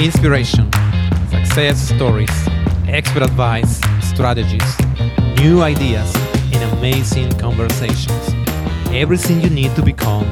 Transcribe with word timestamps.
inspiration, 0.00 0.70
success 1.28 1.76
stories, 1.76 2.30
expert 2.86 3.22
advice, 3.24 3.80
strategies, 4.00 4.78
new 5.40 5.60
ideas, 5.60 6.14
and 6.52 6.62
amazing 6.78 7.28
conversations. 7.32 8.34
Everything 8.92 9.40
you 9.40 9.50
need 9.50 9.74
to 9.74 9.82
become 9.82 10.24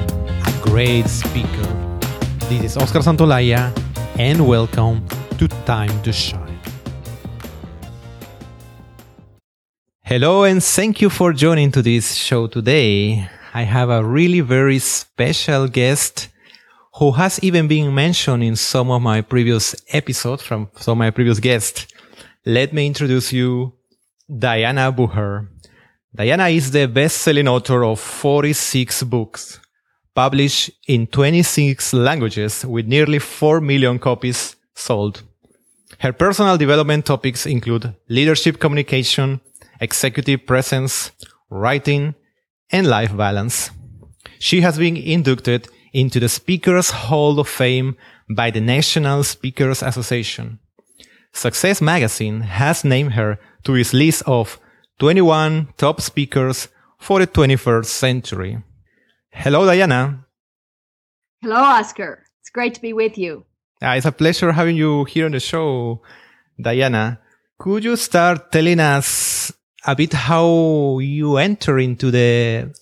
a 0.46 0.60
great 0.62 1.08
speaker. 1.08 1.66
This 2.48 2.62
is 2.62 2.76
Oscar 2.76 3.00
Santolaya, 3.00 3.72
and 4.20 4.46
welcome 4.46 5.04
to 5.36 5.48
Time 5.66 6.00
to 6.02 6.12
Shine. 6.12 6.60
Hello, 10.02 10.44
and 10.44 10.62
thank 10.62 11.00
you 11.00 11.10
for 11.10 11.32
joining 11.32 11.72
to 11.72 11.82
this 11.82 12.14
show 12.14 12.46
today. 12.46 13.28
I 13.52 13.62
have 13.62 13.90
a 13.90 14.04
really 14.04 14.42
very 14.42 14.78
special 14.78 15.66
guest 15.66 16.28
who 16.98 17.12
has 17.12 17.38
even 17.42 17.68
been 17.68 17.94
mentioned 17.94 18.42
in 18.42 18.56
some 18.56 18.90
of 18.90 19.02
my 19.02 19.20
previous 19.20 19.74
episodes 19.92 20.42
from 20.42 20.70
some 20.76 20.92
of 20.92 20.98
my 20.98 21.10
previous 21.10 21.38
guests. 21.40 21.86
Let 22.46 22.72
me 22.72 22.86
introduce 22.86 23.32
you 23.32 23.74
Diana 24.26 24.90
Booher. 24.92 25.48
Diana 26.14 26.48
is 26.48 26.70
the 26.70 26.86
best-selling 26.88 27.48
author 27.48 27.84
of 27.84 28.00
46 28.00 29.02
books, 29.02 29.60
published 30.14 30.70
in 30.88 31.06
26 31.06 31.92
languages 31.92 32.64
with 32.64 32.86
nearly 32.86 33.18
4 33.18 33.60
million 33.60 33.98
copies 33.98 34.56
sold. 34.74 35.22
Her 35.98 36.14
personal 36.14 36.56
development 36.56 37.04
topics 37.04 37.44
include 37.44 37.94
leadership 38.08 38.58
communication, 38.58 39.40
executive 39.80 40.46
presence, 40.46 41.10
writing, 41.50 42.14
and 42.70 42.86
life 42.86 43.14
balance. 43.14 43.70
She 44.38 44.62
has 44.62 44.78
been 44.78 44.96
inducted 44.96 45.68
into 45.92 46.20
the 46.20 46.28
Speakers 46.28 46.90
Hall 46.90 47.38
of 47.38 47.48
Fame 47.48 47.96
by 48.28 48.50
the 48.50 48.60
National 48.60 49.22
Speakers 49.24 49.82
Association. 49.82 50.58
Success 51.32 51.80
Magazine 51.80 52.40
has 52.40 52.84
named 52.84 53.12
her 53.12 53.38
to 53.64 53.74
its 53.74 53.92
list 53.92 54.22
of 54.26 54.58
21 54.98 55.68
top 55.76 56.00
speakers 56.00 56.68
for 56.98 57.20
the 57.20 57.26
21st 57.26 57.86
century. 57.86 58.62
Hello, 59.30 59.66
Diana. 59.66 60.24
Hello, 61.42 61.56
Oscar. 61.56 62.24
It's 62.40 62.50
great 62.50 62.74
to 62.74 62.80
be 62.80 62.92
with 62.92 63.18
you. 63.18 63.44
Uh, 63.82 63.90
it's 63.90 64.06
a 64.06 64.12
pleasure 64.12 64.52
having 64.52 64.76
you 64.76 65.04
here 65.04 65.26
on 65.26 65.32
the 65.32 65.40
show, 65.40 66.02
Diana. 66.60 67.20
Could 67.58 67.84
you 67.84 67.96
start 67.96 68.50
telling 68.50 68.80
us 68.80 69.52
a 69.86 69.94
bit 69.94 70.12
how 70.12 70.98
you 70.98 71.36
enter 71.36 71.78
into 71.78 72.10
the 72.10 72.72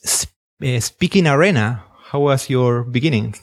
uh, 0.63 0.81
speaking 0.81 1.27
arena 1.27 1.84
how 2.15 2.21
was 2.21 2.49
your 2.49 2.85
beginning? 2.85 3.35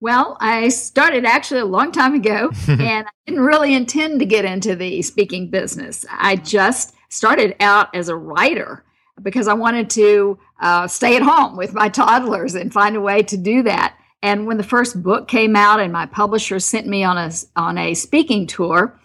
Well, 0.00 0.36
I 0.38 0.68
started 0.68 1.24
actually 1.24 1.58
a 1.58 1.64
long 1.64 1.90
time 1.90 2.14
ago 2.14 2.52
and 2.68 3.04
I 3.04 3.10
didn't 3.26 3.44
really 3.44 3.74
intend 3.74 4.20
to 4.20 4.24
get 4.24 4.44
into 4.44 4.76
the 4.76 5.02
speaking 5.02 5.50
business. 5.50 6.06
I 6.08 6.36
just 6.36 6.94
started 7.08 7.56
out 7.58 7.92
as 7.96 8.08
a 8.08 8.14
writer 8.14 8.84
because 9.22 9.48
I 9.48 9.54
wanted 9.54 9.90
to 9.90 10.38
uh, 10.60 10.86
stay 10.86 11.16
at 11.16 11.22
home 11.22 11.56
with 11.56 11.74
my 11.74 11.88
toddlers 12.00 12.54
and 12.54 12.72
find 12.72 12.94
a 12.94 13.00
way 13.00 13.24
to 13.24 13.36
do 13.36 13.64
that. 13.64 13.98
And 14.22 14.46
when 14.46 14.56
the 14.56 14.62
first 14.62 15.02
book 15.02 15.26
came 15.26 15.56
out 15.56 15.80
and 15.80 15.92
my 15.92 16.06
publisher 16.06 16.60
sent 16.60 16.86
me 16.86 17.02
on 17.02 17.18
a, 17.18 17.32
on 17.56 17.76
a 17.76 17.94
speaking 17.94 18.46
tour, 18.46 18.96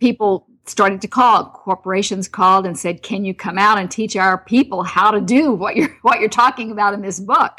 people 0.00 0.48
started 0.66 1.00
to 1.00 1.08
call 1.08 1.46
corporations 1.46 2.28
called 2.28 2.66
and 2.66 2.78
said 2.78 3.02
can 3.02 3.24
you 3.24 3.34
come 3.34 3.58
out 3.58 3.78
and 3.78 3.90
teach 3.90 4.16
our 4.16 4.38
people 4.38 4.82
how 4.82 5.10
to 5.10 5.20
do 5.20 5.52
what 5.52 5.76
you're 5.76 5.96
what 6.02 6.20
you're 6.20 6.28
talking 6.28 6.70
about 6.70 6.94
in 6.94 7.02
this 7.02 7.20
book 7.20 7.58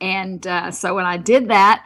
and 0.00 0.46
uh, 0.46 0.70
so 0.70 0.94
when 0.94 1.04
i 1.04 1.16
did 1.16 1.48
that 1.48 1.84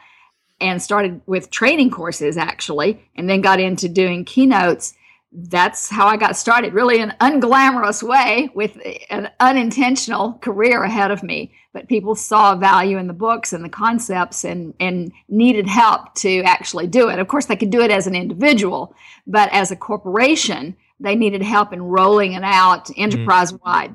and 0.61 0.81
started 0.81 1.21
with 1.27 1.51
training 1.51 1.91
courses 1.91 2.37
actually 2.37 3.03
and 3.17 3.29
then 3.29 3.41
got 3.41 3.61
into 3.61 3.89
doing 3.89 4.25
keynotes 4.25 4.95
that's 5.33 5.89
how 5.89 6.07
I 6.07 6.17
got 6.17 6.37
started, 6.37 6.75
really 6.75 7.01
an 7.01 7.15
unglamorous 7.20 8.03
way 8.03 8.51
with 8.55 8.79
an 9.09 9.31
unintentional 9.41 10.35
career 10.35 10.83
ahead 10.83 11.11
of 11.11 11.23
me. 11.23 11.53
But 11.73 11.89
people 11.89 12.15
saw 12.15 12.55
value 12.55 12.99
in 12.99 13.07
the 13.07 13.15
books 13.15 13.53
and 13.53 13.65
the 13.65 13.69
concepts 13.69 14.45
and, 14.45 14.75
and 14.79 15.11
needed 15.29 15.67
help 15.67 16.15
to 16.17 16.43
actually 16.43 16.87
do 16.87 17.09
it. 17.09 17.19
Of 17.19 17.29
course, 17.29 17.47
they 17.47 17.57
could 17.57 17.71
do 17.71 17.81
it 17.81 17.91
as 17.91 18.07
an 18.07 18.15
individual, 18.15 18.95
but 19.27 19.49
as 19.53 19.71
a 19.71 19.77
corporation, 19.77 20.77
they 21.01 21.15
needed 21.15 21.43
help 21.43 21.73
in 21.73 21.83
rolling 21.83 22.35
it 22.35 22.45
out 22.45 22.91
enterprise 22.97 23.53
wide. 23.55 23.95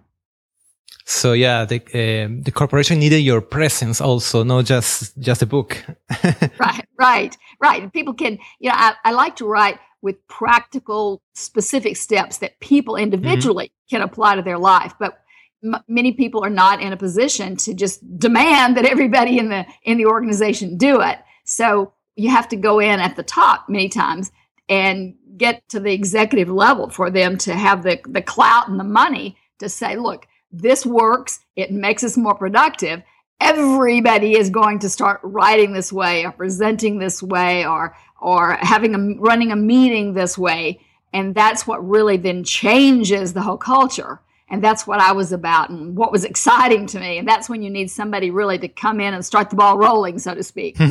So 1.05 1.31
yeah, 1.31 1.63
the 1.63 1.77
uh, 1.77 2.43
the 2.43 2.51
corporation 2.51 2.99
needed 2.99 3.19
your 3.19 3.39
presence 3.39 4.01
also, 4.01 4.43
not 4.43 4.65
just 4.65 5.17
just 5.19 5.41
a 5.41 5.45
book. 5.45 5.81
right, 6.59 6.85
right, 6.99 7.37
right. 7.61 7.93
People 7.93 8.13
can, 8.13 8.37
you 8.59 8.69
know, 8.69 8.75
I, 8.75 8.93
I 9.05 9.11
like 9.11 9.37
to 9.37 9.45
write 9.45 9.79
with 10.01 10.27
practical, 10.27 11.21
specific 11.33 11.95
steps 11.95 12.39
that 12.39 12.59
people 12.59 12.95
mm-hmm. 12.95 13.03
individually 13.03 13.65
mm-hmm. 13.67 13.95
can 13.95 14.01
apply 14.01 14.35
to 14.35 14.41
their 14.41 14.57
life. 14.57 14.93
But 14.99 15.17
m- 15.63 15.83
many 15.87 16.11
people 16.11 16.43
are 16.43 16.49
not 16.49 16.81
in 16.81 16.93
a 16.93 16.97
position 16.97 17.55
to 17.57 17.73
just 17.73 18.01
demand 18.19 18.77
that 18.77 18.85
everybody 18.85 19.37
in 19.37 19.49
the 19.49 19.65
in 19.83 19.97
the 19.97 20.05
organization 20.05 20.77
do 20.77 21.01
it. 21.01 21.19
So 21.45 21.93
you 22.15 22.29
have 22.29 22.47
to 22.49 22.55
go 22.55 22.79
in 22.79 22.99
at 22.99 23.15
the 23.15 23.23
top 23.23 23.69
many 23.69 23.89
times 23.89 24.31
and 24.69 25.15
get 25.37 25.67
to 25.69 25.79
the 25.79 25.93
executive 25.93 26.49
level 26.49 26.89
for 26.89 27.09
them 27.09 27.37
to 27.39 27.53
have 27.53 27.83
the 27.83 27.99
the 28.07 28.21
clout 28.21 28.69
and 28.69 28.79
the 28.79 28.83
money 28.83 29.37
to 29.59 29.69
say, 29.69 29.95
look, 29.95 30.27
this 30.51 30.85
works. 30.85 31.39
It 31.55 31.71
makes 31.71 32.03
us 32.03 32.17
more 32.17 32.35
productive. 32.35 33.01
Everybody 33.39 34.35
is 34.35 34.49
going 34.49 34.79
to 34.79 34.89
start 34.89 35.19
writing 35.23 35.73
this 35.73 35.93
way 35.93 36.25
or 36.25 36.31
presenting 36.31 36.97
this 36.97 37.21
way 37.21 37.65
or 37.65 37.95
or 38.19 38.57
having 38.61 38.95
a 38.95 39.21
running 39.21 39.51
a 39.51 39.55
meeting 39.55 40.13
this 40.13 40.37
way 40.37 40.79
and 41.13 41.33
that's 41.33 41.65
what 41.65 41.87
really 41.87 42.17
then 42.17 42.43
changes 42.43 43.33
the 43.33 43.41
whole 43.41 43.57
culture 43.57 44.19
and 44.49 44.63
that's 44.63 44.87
what 44.87 44.99
i 44.99 45.11
was 45.11 45.31
about 45.31 45.69
and 45.69 45.95
what 45.97 46.11
was 46.11 46.23
exciting 46.23 46.87
to 46.87 46.99
me. 46.99 47.17
And 47.17 47.27
that's 47.27 47.49
when 47.49 47.61
you 47.61 47.69
need 47.69 47.89
somebody 47.91 48.31
really 48.31 48.57
to 48.59 48.67
come 48.67 48.99
in 48.99 49.13
and 49.13 49.25
start 49.25 49.49
the 49.49 49.55
ball 49.55 49.77
rolling 49.77 50.19
so 50.19 50.35
to 50.35 50.43
speak. 50.43 50.77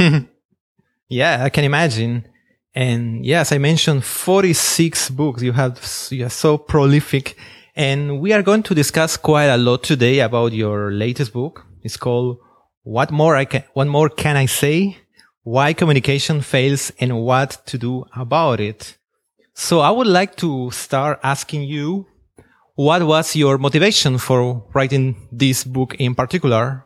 Yeah 1.08 1.44
i 1.44 1.50
can 1.50 1.64
imagine. 1.64 2.26
And 2.74 3.24
yes 3.24 3.52
i 3.52 3.58
mentioned 3.58 4.04
46 4.04 5.10
books. 5.10 5.42
You 5.42 5.52
have 5.52 5.80
you're 6.10 6.30
so 6.30 6.58
prolific. 6.58 7.36
And 7.74 8.20
we 8.20 8.32
are 8.32 8.42
going 8.42 8.62
to 8.64 8.74
discuss 8.74 9.18
quite 9.18 9.46
a 9.46 9.58
lot 9.58 9.82
today 9.82 10.20
about 10.20 10.52
your 10.52 10.90
latest 10.90 11.32
book. 11.32 11.66
It's 11.82 11.96
called 11.96 12.38
what 12.82 13.10
more 13.10 13.36
i 13.36 13.44
can 13.44 13.64
what 13.74 13.86
more 13.86 14.08
can 14.08 14.36
i 14.36 14.46
say? 14.46 14.98
Why 15.42 15.74
communication 15.74 16.40
fails 16.40 16.90
and 16.98 17.20
what 17.20 17.62
to 17.66 17.78
do 17.78 18.04
about 18.16 18.58
it. 18.60 18.96
So 19.54 19.80
I 19.80 19.90
would 19.90 20.08
like 20.08 20.36
to 20.36 20.70
start 20.72 21.20
asking 21.22 21.62
you, 21.62 22.06
what 22.76 23.02
was 23.02 23.34
your 23.34 23.58
motivation 23.58 24.18
for 24.18 24.62
writing 24.74 25.16
this 25.32 25.64
book 25.64 25.96
in 25.98 26.14
particular? 26.14 26.84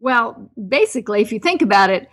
Well, 0.00 0.50
basically, 0.68 1.22
if 1.22 1.32
you 1.32 1.38
think 1.38 1.62
about 1.62 1.90
it, 1.90 2.08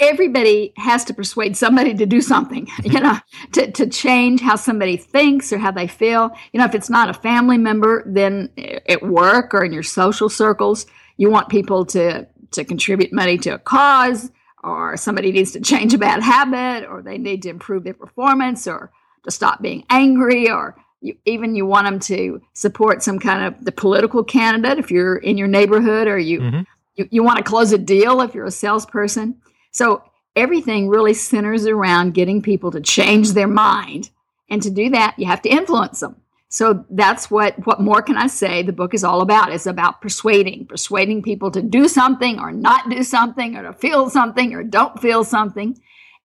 everybody 0.00 0.72
has 0.76 1.04
to 1.04 1.14
persuade 1.14 1.56
somebody 1.56 1.94
to 1.94 2.06
do 2.06 2.20
something, 2.20 2.66
you 2.84 2.98
know, 2.98 3.18
to, 3.52 3.70
to 3.72 3.86
change 3.86 4.40
how 4.40 4.56
somebody 4.56 4.96
thinks 4.96 5.52
or 5.52 5.58
how 5.58 5.70
they 5.70 5.86
feel. 5.86 6.30
You 6.52 6.58
know, 6.58 6.64
if 6.64 6.74
it's 6.74 6.90
not 6.90 7.10
a 7.10 7.14
family 7.14 7.58
member, 7.58 8.02
then 8.06 8.50
at 8.88 9.02
work 9.02 9.54
or 9.54 9.64
in 9.64 9.72
your 9.72 9.82
social 9.82 10.28
circles, 10.28 10.86
you 11.18 11.30
want 11.30 11.50
people 11.50 11.84
to, 11.86 12.26
to 12.52 12.64
contribute 12.64 13.12
money 13.12 13.36
to 13.38 13.50
a 13.50 13.58
cause 13.58 14.30
or 14.64 14.96
somebody 14.96 15.32
needs 15.32 15.52
to 15.52 15.60
change 15.60 15.92
a 15.92 15.98
bad 15.98 16.22
habit 16.22 16.88
or 16.88 17.02
they 17.02 17.18
need 17.18 17.42
to 17.42 17.50
improve 17.50 17.84
their 17.84 17.94
performance 17.94 18.66
or 18.66 18.90
to 19.24 19.30
stop 19.30 19.60
being 19.60 19.84
angry 19.90 20.50
or 20.50 20.76
you, 21.02 21.16
even 21.24 21.54
you 21.54 21.66
want 21.66 21.86
them 21.86 21.98
to 21.98 22.40
support 22.54 23.02
some 23.02 23.18
kind 23.18 23.44
of 23.44 23.64
the 23.64 23.72
political 23.72 24.24
candidate 24.24 24.78
if 24.78 24.90
you're 24.90 25.16
in 25.16 25.36
your 25.36 25.48
neighborhood 25.48 26.08
or 26.08 26.18
you, 26.18 26.40
mm-hmm. 26.40 26.62
you, 26.96 27.08
you 27.10 27.22
want 27.22 27.38
to 27.38 27.44
close 27.44 27.72
a 27.72 27.78
deal 27.78 28.20
if 28.20 28.34
you're 28.34 28.46
a 28.46 28.50
salesperson 28.50 29.36
so 29.70 30.02
everything 30.36 30.88
really 30.88 31.14
centers 31.14 31.66
around 31.66 32.14
getting 32.14 32.40
people 32.40 32.70
to 32.70 32.80
change 32.80 33.32
their 33.32 33.48
mind 33.48 34.10
and 34.48 34.62
to 34.62 34.70
do 34.70 34.88
that 34.90 35.18
you 35.18 35.26
have 35.26 35.42
to 35.42 35.48
influence 35.48 36.00
them 36.00 36.16
so 36.52 36.84
that's 36.90 37.30
what 37.30 37.54
what 37.66 37.80
more 37.80 38.02
can 38.02 38.18
I 38.18 38.26
say? 38.26 38.62
The 38.62 38.74
book 38.74 38.92
is 38.92 39.04
all 39.04 39.22
about. 39.22 39.50
It's 39.50 39.64
about 39.64 40.02
persuading, 40.02 40.66
persuading 40.66 41.22
people 41.22 41.50
to 41.50 41.62
do 41.62 41.88
something 41.88 42.38
or 42.38 42.52
not 42.52 42.90
do 42.90 43.02
something 43.04 43.56
or 43.56 43.62
to 43.62 43.72
feel 43.72 44.10
something 44.10 44.52
or 44.52 44.62
don't 44.62 45.00
feel 45.00 45.24
something. 45.24 45.80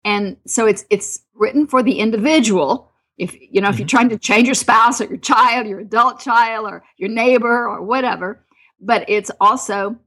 And 0.03 0.37
so 0.47 0.65
it's 0.65 0.83
it's 0.89 1.21
written 1.35 1.67
for 1.67 1.83
the 1.83 1.99
individual. 1.99 2.91
If 3.17 3.35
you 3.39 3.61
know, 3.61 3.69
if 3.69 3.79
you're 3.79 3.87
mm-hmm. 3.87 3.97
trying 3.97 4.09
to 4.09 4.17
change 4.17 4.47
your 4.47 4.55
spouse 4.55 4.99
or 4.99 5.05
your 5.05 5.17
child, 5.17 5.67
your 5.67 5.79
adult 5.79 6.19
child 6.19 6.67
or 6.67 6.83
your 6.97 7.09
neighbor 7.09 7.67
or 7.67 7.81
whatever, 7.81 8.43
but 8.79 9.05
it's 9.07 9.31
also 9.39 9.97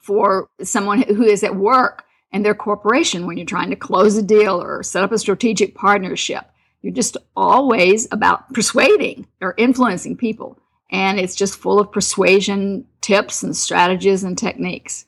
for 0.00 0.48
someone 0.62 1.02
who 1.02 1.22
is 1.22 1.44
at 1.44 1.54
work 1.54 2.04
and 2.32 2.44
their 2.44 2.54
corporation 2.54 3.26
when 3.26 3.36
you're 3.36 3.46
trying 3.46 3.70
to 3.70 3.76
close 3.76 4.16
a 4.16 4.22
deal 4.22 4.60
or 4.60 4.82
set 4.82 5.04
up 5.04 5.12
a 5.12 5.18
strategic 5.18 5.74
partnership 5.74 6.46
you're 6.82 6.92
just 6.92 7.16
always 7.36 8.08
about 8.10 8.52
persuading 8.52 9.26
or 9.40 9.54
influencing 9.56 10.16
people. 10.16 10.58
And 10.90 11.18
it's 11.18 11.34
just 11.34 11.56
full 11.56 11.78
of 11.78 11.90
persuasion 11.90 12.84
tips 13.00 13.42
and 13.42 13.56
strategies 13.56 14.24
and 14.24 14.36
techniques. 14.36 15.06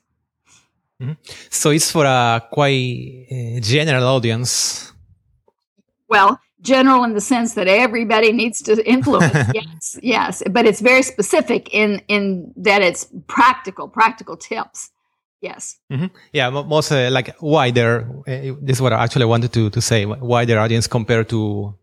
Mm-hmm. 1.01 1.13
So 1.49 1.69
it's 1.69 1.91
for 1.91 2.05
a 2.05 2.41
quite 2.51 3.27
uh, 3.29 3.59
general 3.59 4.07
audience. 4.07 4.93
Well, 6.07 6.39
general 6.61 7.03
in 7.03 7.13
the 7.13 7.21
sense 7.21 7.53
that 7.55 7.67
everybody 7.67 8.31
needs 8.31 8.61
to 8.63 8.87
influence. 8.89 9.33
yes, 9.53 9.99
yes, 10.01 10.43
but 10.49 10.65
it's 10.65 10.81
very 10.81 11.03
specific 11.03 11.73
in 11.73 12.01
in 12.07 12.53
that 12.57 12.81
it's 12.81 13.07
practical, 13.27 13.87
practical 13.87 14.37
tips. 14.37 14.91
Yes. 15.41 15.77
Mm-hmm. 15.91 16.07
Yeah, 16.33 16.49
most 16.49 16.91
uh, 16.91 17.09
like 17.11 17.35
wider. 17.41 18.07
Uh, 18.27 18.55
this 18.61 18.77
is 18.77 18.81
what 18.81 18.93
I 18.93 19.03
actually 19.03 19.25
wanted 19.25 19.53
to 19.53 19.69
to 19.69 19.81
say. 19.81 20.05
Wider 20.05 20.59
audience 20.59 20.87
compared 20.87 21.29
to 21.29 21.75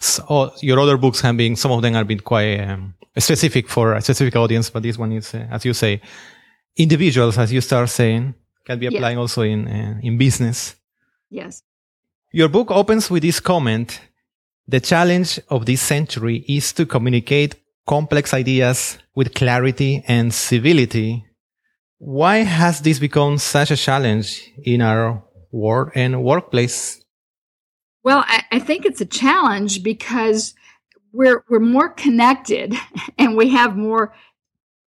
so, 0.00 0.52
your 0.60 0.78
other 0.80 0.96
books 0.96 1.20
have 1.20 1.36
been. 1.36 1.56
Some 1.56 1.72
of 1.72 1.82
them 1.82 1.94
have 1.94 2.06
been 2.06 2.20
quite 2.20 2.60
um, 2.60 2.94
specific 3.18 3.68
for 3.68 3.94
a 3.94 4.00
specific 4.00 4.36
audience, 4.36 4.70
but 4.70 4.82
this 4.82 4.98
one 4.98 5.12
is, 5.12 5.34
uh, 5.34 5.46
as 5.50 5.64
you 5.64 5.74
say, 5.74 6.00
individuals, 6.76 7.38
as 7.38 7.52
you 7.52 7.60
start 7.60 7.88
saying, 7.88 8.34
can 8.64 8.78
be 8.78 8.86
applying 8.86 9.18
also 9.18 9.42
in 9.42 9.68
uh, 9.68 10.00
in 10.02 10.18
business. 10.18 10.76
Yes. 11.30 11.62
Your 12.32 12.48
book 12.48 12.70
opens 12.70 13.10
with 13.10 13.22
this 13.22 13.40
comment 13.40 14.00
the 14.66 14.80
challenge 14.80 15.40
of 15.48 15.66
this 15.66 15.82
century 15.82 16.44
is 16.48 16.72
to 16.72 16.86
communicate 16.86 17.56
complex 17.86 18.32
ideas 18.32 18.98
with 19.14 19.34
clarity 19.34 20.02
and 20.08 20.32
civility. 20.32 21.24
Why 21.98 22.38
has 22.38 22.80
this 22.80 22.98
become 22.98 23.38
such 23.38 23.70
a 23.70 23.76
challenge 23.76 24.52
in 24.62 24.80
our 24.80 25.22
world 25.52 25.90
and 25.94 26.22
workplace? 26.22 27.02
Well, 28.02 28.24
I, 28.26 28.44
I 28.52 28.58
think 28.58 28.84
it's 28.84 29.00
a 29.00 29.06
challenge 29.06 29.82
because 29.82 30.54
we're 31.12 31.44
we're 31.48 31.60
more 31.60 31.88
connected 31.88 32.74
and 33.18 33.36
we 33.36 33.50
have 33.50 33.76
more 33.76 34.14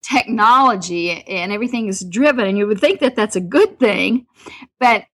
technology 0.03 1.11
and 1.11 1.53
everything 1.53 1.87
is 1.89 2.01
driven 2.01 2.47
and 2.47 2.57
you 2.57 2.67
would 2.67 2.81
think 2.81 3.01
that 3.01 3.15
that's 3.15 3.37
a 3.37 3.41
good 3.41 3.79
thing 3.79 4.27
but 4.81 5.05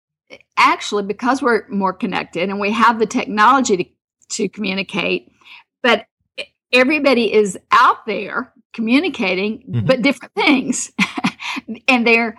actually 0.57 1.03
because 1.03 1.41
we're 1.41 1.67
more 1.69 1.91
connected 1.91 2.49
and 2.49 2.59
we 2.59 2.71
have 2.71 2.97
the 2.99 3.05
technology 3.05 3.75
to 3.75 3.85
to 4.29 4.49
communicate, 4.49 5.31
but 5.83 6.05
everybody 6.71 7.33
is 7.33 7.57
out 7.71 8.05
there 8.05 8.51
communicating, 8.73 9.59
mm-hmm. 9.59 9.85
but 9.85 10.01
different 10.01 10.33
things. 10.33 10.91
and 11.87 12.05
they're 12.05 12.37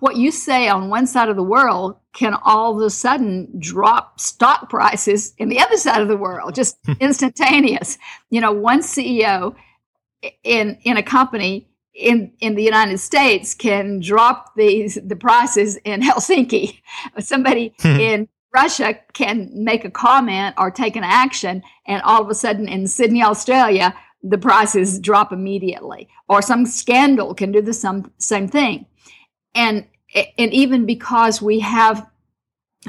what 0.00 0.16
you 0.16 0.30
say 0.30 0.68
on 0.68 0.88
one 0.88 1.06
side 1.06 1.28
of 1.28 1.36
the 1.36 1.42
world 1.42 1.96
can 2.14 2.34
all 2.42 2.76
of 2.76 2.86
a 2.86 2.90
sudden 2.90 3.52
drop 3.58 4.18
stock 4.18 4.70
prices 4.70 5.34
in 5.38 5.48
the 5.48 5.60
other 5.60 5.76
side 5.76 6.00
of 6.00 6.08
the 6.08 6.16
world, 6.16 6.54
just 6.62 6.76
instantaneous. 7.00 7.98
You 8.30 8.40
know, 8.40 8.52
one 8.52 8.80
CEO 8.80 9.54
in 10.42 10.78
in 10.84 10.96
a 10.96 11.02
company 11.02 11.68
in 11.94 12.32
in 12.40 12.54
the 12.54 12.62
United 12.62 12.98
States 12.98 13.54
can 13.54 14.00
drop 14.00 14.54
these 14.56 14.98
the 15.04 15.16
prices 15.16 15.76
in 15.84 16.00
Helsinki. 16.02 16.80
Somebody 17.18 17.74
hmm. 17.80 18.00
in 18.00 18.28
Russia 18.54 18.98
can 19.12 19.50
make 19.52 19.84
a 19.84 19.90
comment 19.90 20.54
or 20.58 20.70
take 20.70 20.96
an 20.96 21.04
action, 21.04 21.62
and 21.86 22.02
all 22.02 22.22
of 22.22 22.28
a 22.28 22.34
sudden 22.34 22.68
in 22.68 22.86
Sydney, 22.86 23.22
Australia, 23.22 23.94
the 24.22 24.38
prices 24.38 25.00
drop 25.00 25.32
immediately. 25.32 26.08
Or 26.28 26.42
some 26.42 26.66
scandal 26.66 27.34
can 27.34 27.52
do 27.52 27.62
the 27.62 27.72
same, 27.72 28.10
same 28.18 28.48
thing. 28.48 28.86
And, 29.54 29.86
and 30.38 30.52
even 30.52 30.86
because 30.86 31.42
we 31.42 31.60
have 31.60 32.06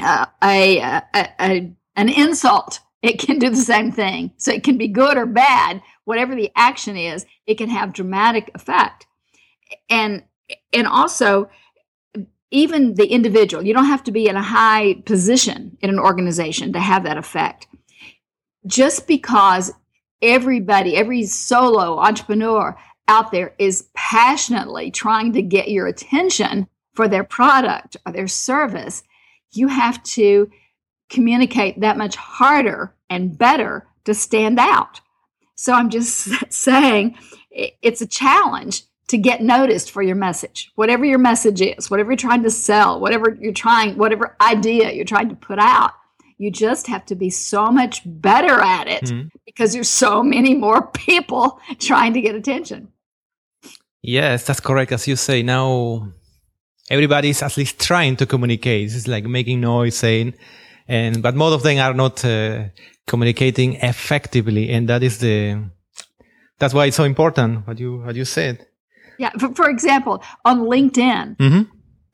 uh, 0.01 0.25
a, 0.43 0.79
a, 0.79 1.03
a, 1.39 1.73
an 1.95 2.09
insult, 2.09 2.79
it 3.01 3.19
can 3.19 3.39
do 3.39 3.49
the 3.49 3.55
same 3.55 3.91
thing. 3.91 4.31
So 4.37 4.51
it 4.51 4.63
can 4.63 4.77
be 4.77 4.87
good 4.87 5.17
or 5.17 5.25
bad, 5.25 5.81
whatever 6.05 6.35
the 6.35 6.51
action 6.55 6.97
is, 6.97 7.25
it 7.45 7.57
can 7.57 7.69
have 7.69 7.93
dramatic 7.93 8.51
effect. 8.53 9.07
And 9.89 10.23
and 10.71 10.87
also 10.87 11.49
even 12.53 12.93
the 12.93 13.07
individual, 13.07 13.65
you 13.65 13.73
don't 13.73 13.85
have 13.85 14.03
to 14.03 14.11
be 14.11 14.27
in 14.27 14.37
a 14.37 14.41
high 14.41 15.01
position 15.05 15.75
in 15.81 15.89
an 15.89 15.99
organization 15.99 16.71
to 16.73 16.79
have 16.79 17.03
that 17.03 17.17
effect. 17.17 17.67
Just 18.65 19.07
because 19.07 19.73
everybody, 20.21 20.95
every 20.95 21.25
solo 21.25 21.97
entrepreneur 21.97 22.77
out 23.07 23.31
there 23.31 23.55
is 23.57 23.89
passionately 23.95 24.91
trying 24.91 25.33
to 25.33 25.41
get 25.41 25.71
your 25.71 25.87
attention 25.87 26.67
for 26.93 27.07
their 27.07 27.23
product 27.23 27.97
or 28.05 28.13
their 28.13 28.27
service, 28.27 29.03
you 29.51 29.67
have 29.67 30.01
to 30.03 30.49
communicate 31.09 31.81
that 31.81 31.97
much 31.97 32.15
harder 32.15 32.95
and 33.09 33.37
better 33.37 33.87
to 34.05 34.13
stand 34.13 34.59
out. 34.59 35.01
So 35.55 35.73
I'm 35.73 35.89
just 35.89 36.29
saying 36.53 37.17
it's 37.51 38.01
a 38.01 38.07
challenge 38.07 38.83
to 39.13 39.17
get 39.19 39.43
noticed 39.43 39.91
for 39.91 40.01
your 40.01 40.15
message, 40.15 40.71
whatever 40.73 41.05
your 41.05 41.19
message 41.19 41.61
is, 41.61 41.91
whatever 41.91 42.09
you're 42.09 42.17
trying 42.17 42.41
to 42.41 42.49
sell, 42.49 42.99
whatever 42.99 43.37
you're 43.39 43.53
trying, 43.53 43.95
whatever 43.95 44.35
idea 44.41 44.91
you're 44.91 45.05
trying 45.05 45.29
to 45.29 45.35
put 45.35 45.59
out. 45.59 45.91
You 46.39 46.49
just 46.49 46.87
have 46.87 47.05
to 47.05 47.15
be 47.15 47.29
so 47.29 47.71
much 47.71 48.01
better 48.05 48.59
at 48.59 48.87
it 48.87 49.03
mm-hmm. 49.03 49.27
because 49.45 49.71
there's 49.73 49.87
so 49.87 50.23
many 50.23 50.55
more 50.55 50.87
people 51.07 51.59
trying 51.77 52.13
to 52.15 52.21
get 52.21 52.33
attention. 52.33 52.87
Yes, 54.01 54.47
that's 54.47 54.59
correct. 54.59 54.91
As 54.91 55.07
you 55.07 55.15
say, 55.15 55.43
now 55.43 56.11
everybody's 56.89 57.43
at 57.43 57.55
least 57.55 57.79
trying 57.79 58.15
to 58.15 58.25
communicate. 58.25 58.91
It's 58.91 59.07
like 59.07 59.25
making 59.25 59.61
noise, 59.61 59.95
saying, 59.95 60.33
and 60.87 61.21
but 61.21 61.35
most 61.35 61.53
of 61.53 61.61
them 61.61 61.77
are 61.77 61.93
not 61.93 62.25
uh, 62.25 62.63
communicating 63.05 63.75
effectively, 63.75 64.71
and 64.71 64.89
that 64.89 65.03
is 65.03 65.19
the 65.19 65.69
that's 66.57 66.73
why 66.73 66.87
it's 66.87 66.97
so 66.97 67.03
important 67.03 67.67
what 67.67 67.79
you 67.79 67.99
what 67.99 68.15
you 68.15 68.25
said. 68.25 68.65
Yeah. 69.17 69.31
For, 69.39 69.53
for 69.53 69.69
example, 69.69 70.23
on 70.45 70.61
LinkedIn, 70.61 71.37
mm-hmm. 71.37 71.61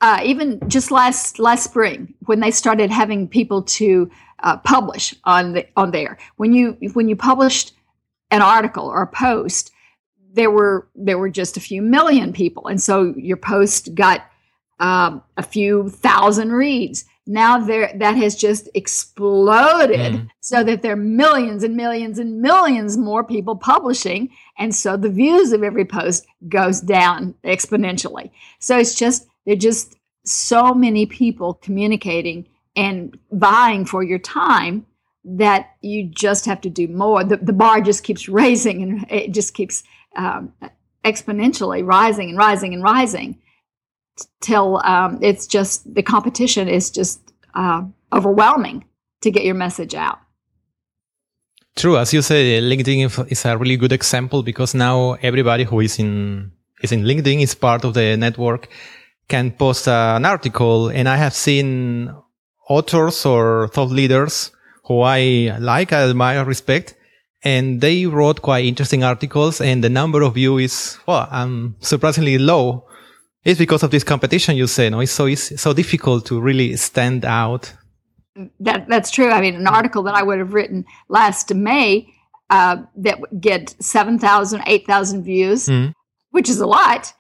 uh, 0.02 0.22
even 0.24 0.60
just 0.68 0.92
last 0.92 1.40
last 1.40 1.64
spring, 1.64 2.14
when 2.26 2.40
they 2.40 2.52
started 2.52 2.92
having 2.92 3.28
people 3.28 3.64
to 3.64 4.10
uh, 4.44 4.58
publish 4.58 5.16
on 5.24 5.54
the 5.54 5.68
on 5.76 5.92
there, 5.92 6.18
when 6.38 6.54
you 6.54 6.78
when 6.94 7.10
you 7.10 7.16
published 7.16 7.74
an 8.32 8.42
article 8.42 8.86
or 8.86 9.02
a 9.02 9.08
post, 9.08 9.72
there 10.34 10.52
were 10.52 10.88
there 10.96 11.18
were 11.18 11.30
just 11.30 11.58
a 11.58 11.62
few 11.62 11.82
million 11.82 12.34
people, 12.34 12.68
and 12.68 12.82
so 12.82 13.14
your 13.18 13.38
post 13.38 13.94
got 13.96 14.26
um, 14.80 15.22
a 15.38 15.44
few 15.44 15.90
thousand 15.90 16.52
reads 16.52 17.06
now 17.30 17.60
there 17.60 17.92
that 17.96 18.18
has 18.18 18.36
just 18.36 18.68
exploded 18.74 20.14
mm. 20.14 20.30
so 20.40 20.64
that 20.64 20.82
there 20.82 20.94
are 20.94 20.96
millions 20.96 21.64
and 21.64 21.78
millions 21.78 22.18
and 22.18 22.42
millions 22.42 22.98
more 22.98 23.24
people 23.24 23.56
publishing 23.56 24.30
and 24.58 24.74
so 24.74 24.98
the 24.98 25.10
views 25.10 25.54
of 25.54 25.62
every 25.62 25.86
post 25.86 26.26
goes 26.48 26.82
down 26.82 27.36
exponentially. 27.44 28.32
So 28.60 28.80
it's 28.80 28.96
just 28.96 29.28
there 29.46 29.54
are 29.54 29.60
just 29.60 29.96
so 30.26 30.74
many 30.74 31.06
people 31.06 31.54
communicating 31.54 32.48
and 32.76 33.18
vying 33.32 33.86
for 33.86 34.02
your 34.02 34.20
time 34.20 34.88
that 35.24 35.76
you 35.82 36.06
just 36.06 36.46
have 36.46 36.62
to 36.62 36.70
do 36.70 36.88
more. 36.88 37.24
The, 37.24 37.38
the 37.38 37.54
bar 37.54 37.82
just 37.82 38.04
keeps 38.04 38.28
raising 38.28 38.82
and 38.82 39.06
it 39.12 39.32
just 39.32 39.54
keeps 39.54 39.84
um, 40.16 40.52
exponentially 41.06 41.86
rising 41.86 42.30
and 42.30 42.38
rising 42.38 42.74
and 42.74 42.82
rising 42.82 43.40
till 44.42 44.82
um, 44.84 45.20
it's 45.22 45.48
just 45.48 45.94
the 45.94 46.04
competition 46.04 46.68
is 46.68 46.90
just 46.90 47.20
uh, 47.56 47.82
overwhelming 48.14 48.86
to 49.22 49.32
get 49.32 49.44
your 49.44 49.56
message 49.56 49.96
out. 49.96 50.20
True, 51.76 51.98
as 51.98 52.14
you 52.14 52.22
say, 52.22 52.60
LinkedIn 52.62 53.32
is 53.32 53.46
a 53.46 53.58
really 53.58 53.78
good 53.78 53.94
example 53.94 54.44
because 54.44 54.74
now 54.74 55.14
everybody 55.22 55.64
who 55.64 55.80
is 55.80 56.00
in 56.00 56.52
is 56.82 56.92
in 56.92 57.04
LinkedIn 57.04 57.42
is 57.42 57.56
part 57.56 57.84
of 57.84 57.94
the 57.94 58.18
network 58.18 58.70
can 59.30 59.52
post 59.52 59.88
an 59.88 60.26
article, 60.26 60.90
and 60.90 61.08
I 61.08 61.16
have 61.16 61.34
seen 61.34 62.12
authors 62.68 63.26
or 63.26 63.68
thought 63.70 63.92
leaders 63.92 64.52
who 64.86 65.02
I 65.02 65.56
like, 65.60 65.94
I 65.94 66.10
admire, 66.10 66.44
respect, 66.44 66.96
and 67.44 67.80
they 67.80 68.08
wrote 68.08 68.42
quite 68.42 68.66
interesting 68.66 69.04
articles, 69.04 69.62
and 69.62 69.84
the 69.84 69.90
number 69.90 70.24
of 70.24 70.34
views 70.34 70.64
is 70.64 70.98
well, 71.08 71.28
um, 71.32 71.76
surprisingly 71.80 72.38
low 72.38 72.89
it's 73.44 73.60
because 73.60 73.84
of 73.84 73.92
this 73.92 74.04
competition 74.04 74.56
you 74.56 74.68
say, 74.68 74.90
no? 74.90 75.00
It's 75.00 75.12
so 75.12 75.26
it's 75.26 75.62
so 75.62 75.74
difficult 75.74 76.26
to 76.28 76.40
really 76.40 76.76
stand 76.76 77.26
out. 77.26 77.74
That 78.60 78.88
that's 78.88 79.12
true. 79.12 79.30
I 79.30 79.42
mean, 79.42 79.56
an 79.56 79.68
article 79.68 80.04
that 80.04 80.16
I 80.16 80.24
would 80.24 80.40
have 80.40 80.54
written 80.54 80.86
last 81.08 81.54
May 81.54 82.14
uh, 82.50 82.78
that 82.96 83.20
would 83.20 83.42
get 83.42 83.76
7,000, 83.80 84.64
8,000 84.66 85.24
views, 85.24 85.68
mm. 85.68 85.94
which 86.32 86.50
is 86.50 86.60
a 86.60 86.66
lot, 86.66 87.14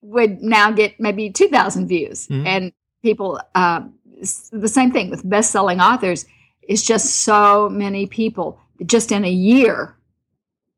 would 0.00 0.40
now 0.40 0.70
get 0.70 0.98
maybe 0.98 1.30
2,000 1.30 1.86
views. 1.86 2.26
Mm. 2.28 2.46
And 2.46 2.72
people, 3.02 3.40
uh, 3.54 3.82
the 4.52 4.68
same 4.68 4.92
thing 4.92 5.10
with 5.10 5.28
best 5.28 5.50
selling 5.50 5.80
authors, 5.80 6.24
is 6.68 6.82
just 6.82 7.22
so 7.22 7.68
many 7.68 8.06
people 8.06 8.58
just 8.84 9.12
in 9.12 9.24
a 9.24 9.30
year 9.30 9.96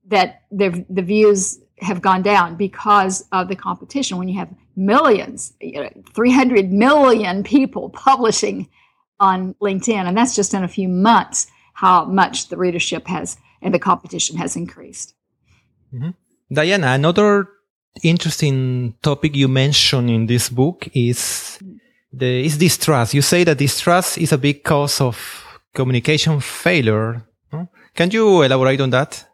that 0.08 0.42
the 0.50 0.84
views 0.90 1.58
have 1.80 2.02
gone 2.02 2.22
down 2.22 2.56
because 2.56 3.24
of 3.32 3.48
the 3.48 3.56
competition. 3.56 4.18
When 4.18 4.28
you 4.28 4.38
have 4.38 4.48
millions, 4.76 5.52
you 5.60 5.82
know, 5.82 5.90
300 6.14 6.72
million 6.72 7.42
people 7.42 7.90
publishing 7.90 8.68
on 9.20 9.54
LinkedIn, 9.60 10.06
and 10.06 10.16
that's 10.16 10.36
just 10.36 10.54
in 10.54 10.64
a 10.64 10.68
few 10.68 10.88
months 10.88 11.46
how 11.74 12.04
much 12.04 12.48
the 12.48 12.56
readership 12.56 13.06
has 13.06 13.36
and 13.62 13.74
the 13.74 13.78
competition 13.78 14.36
has 14.36 14.56
increased. 14.56 15.14
Mm-hmm. 15.92 16.10
Diana, 16.52 16.88
another 16.88 17.48
interesting 18.02 18.94
topic 19.02 19.34
you 19.34 19.48
mention 19.48 20.08
in 20.08 20.26
this 20.26 20.48
book 20.48 20.88
is 20.94 21.58
the 22.12 22.44
is 22.44 22.56
distrust. 22.56 23.14
You 23.14 23.22
say 23.22 23.44
that 23.44 23.58
distrust 23.58 24.18
is 24.18 24.32
a 24.32 24.38
big 24.38 24.62
cause 24.64 25.00
of 25.00 25.16
communication 25.74 26.40
failure. 26.40 27.24
Can 27.94 28.10
you 28.10 28.42
elaborate 28.42 28.80
on 28.80 28.90
that? 28.90 29.26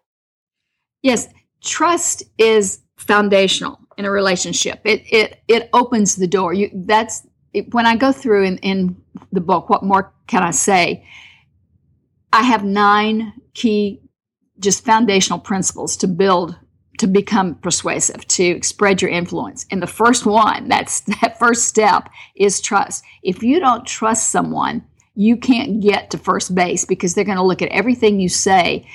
Yes, 1.02 1.28
trust 1.64 2.22
is 2.38 2.80
foundational 2.96 3.78
in 3.96 4.04
a 4.04 4.10
relationship. 4.10 4.80
It 4.84 5.02
it 5.10 5.42
it 5.48 5.70
opens 5.72 6.16
the 6.16 6.26
door. 6.26 6.52
You 6.54 6.70
that's 6.72 7.26
it, 7.52 7.72
when 7.72 7.86
I 7.86 7.96
go 7.96 8.12
through 8.12 8.44
in, 8.44 8.58
in 8.58 8.96
the 9.32 9.40
book. 9.40 9.68
What 9.68 9.82
more 9.82 10.12
can 10.26 10.42
I 10.42 10.50
say? 10.50 11.06
I 12.32 12.42
have 12.42 12.64
nine 12.64 13.32
key, 13.54 14.00
just 14.58 14.84
foundational 14.84 15.38
principles 15.38 15.96
to 15.98 16.08
build 16.08 16.56
to 16.98 17.06
become 17.06 17.56
persuasive, 17.56 18.26
to 18.28 18.62
spread 18.62 19.02
your 19.02 19.10
influence. 19.10 19.66
And 19.70 19.82
the 19.82 19.86
first 19.86 20.26
one, 20.26 20.68
that's 20.68 21.00
that 21.20 21.38
first 21.38 21.64
step 21.64 22.08
is 22.36 22.60
trust. 22.60 23.04
If 23.22 23.42
you 23.42 23.60
don't 23.60 23.86
trust 23.86 24.30
someone, 24.30 24.84
you 25.14 25.36
can't 25.36 25.80
get 25.80 26.10
to 26.10 26.18
first 26.18 26.54
base 26.54 26.84
because 26.84 27.14
they're 27.14 27.24
going 27.24 27.38
to 27.38 27.44
look 27.44 27.62
at 27.62 27.68
everything 27.68 28.20
you 28.20 28.28
say 28.28 28.88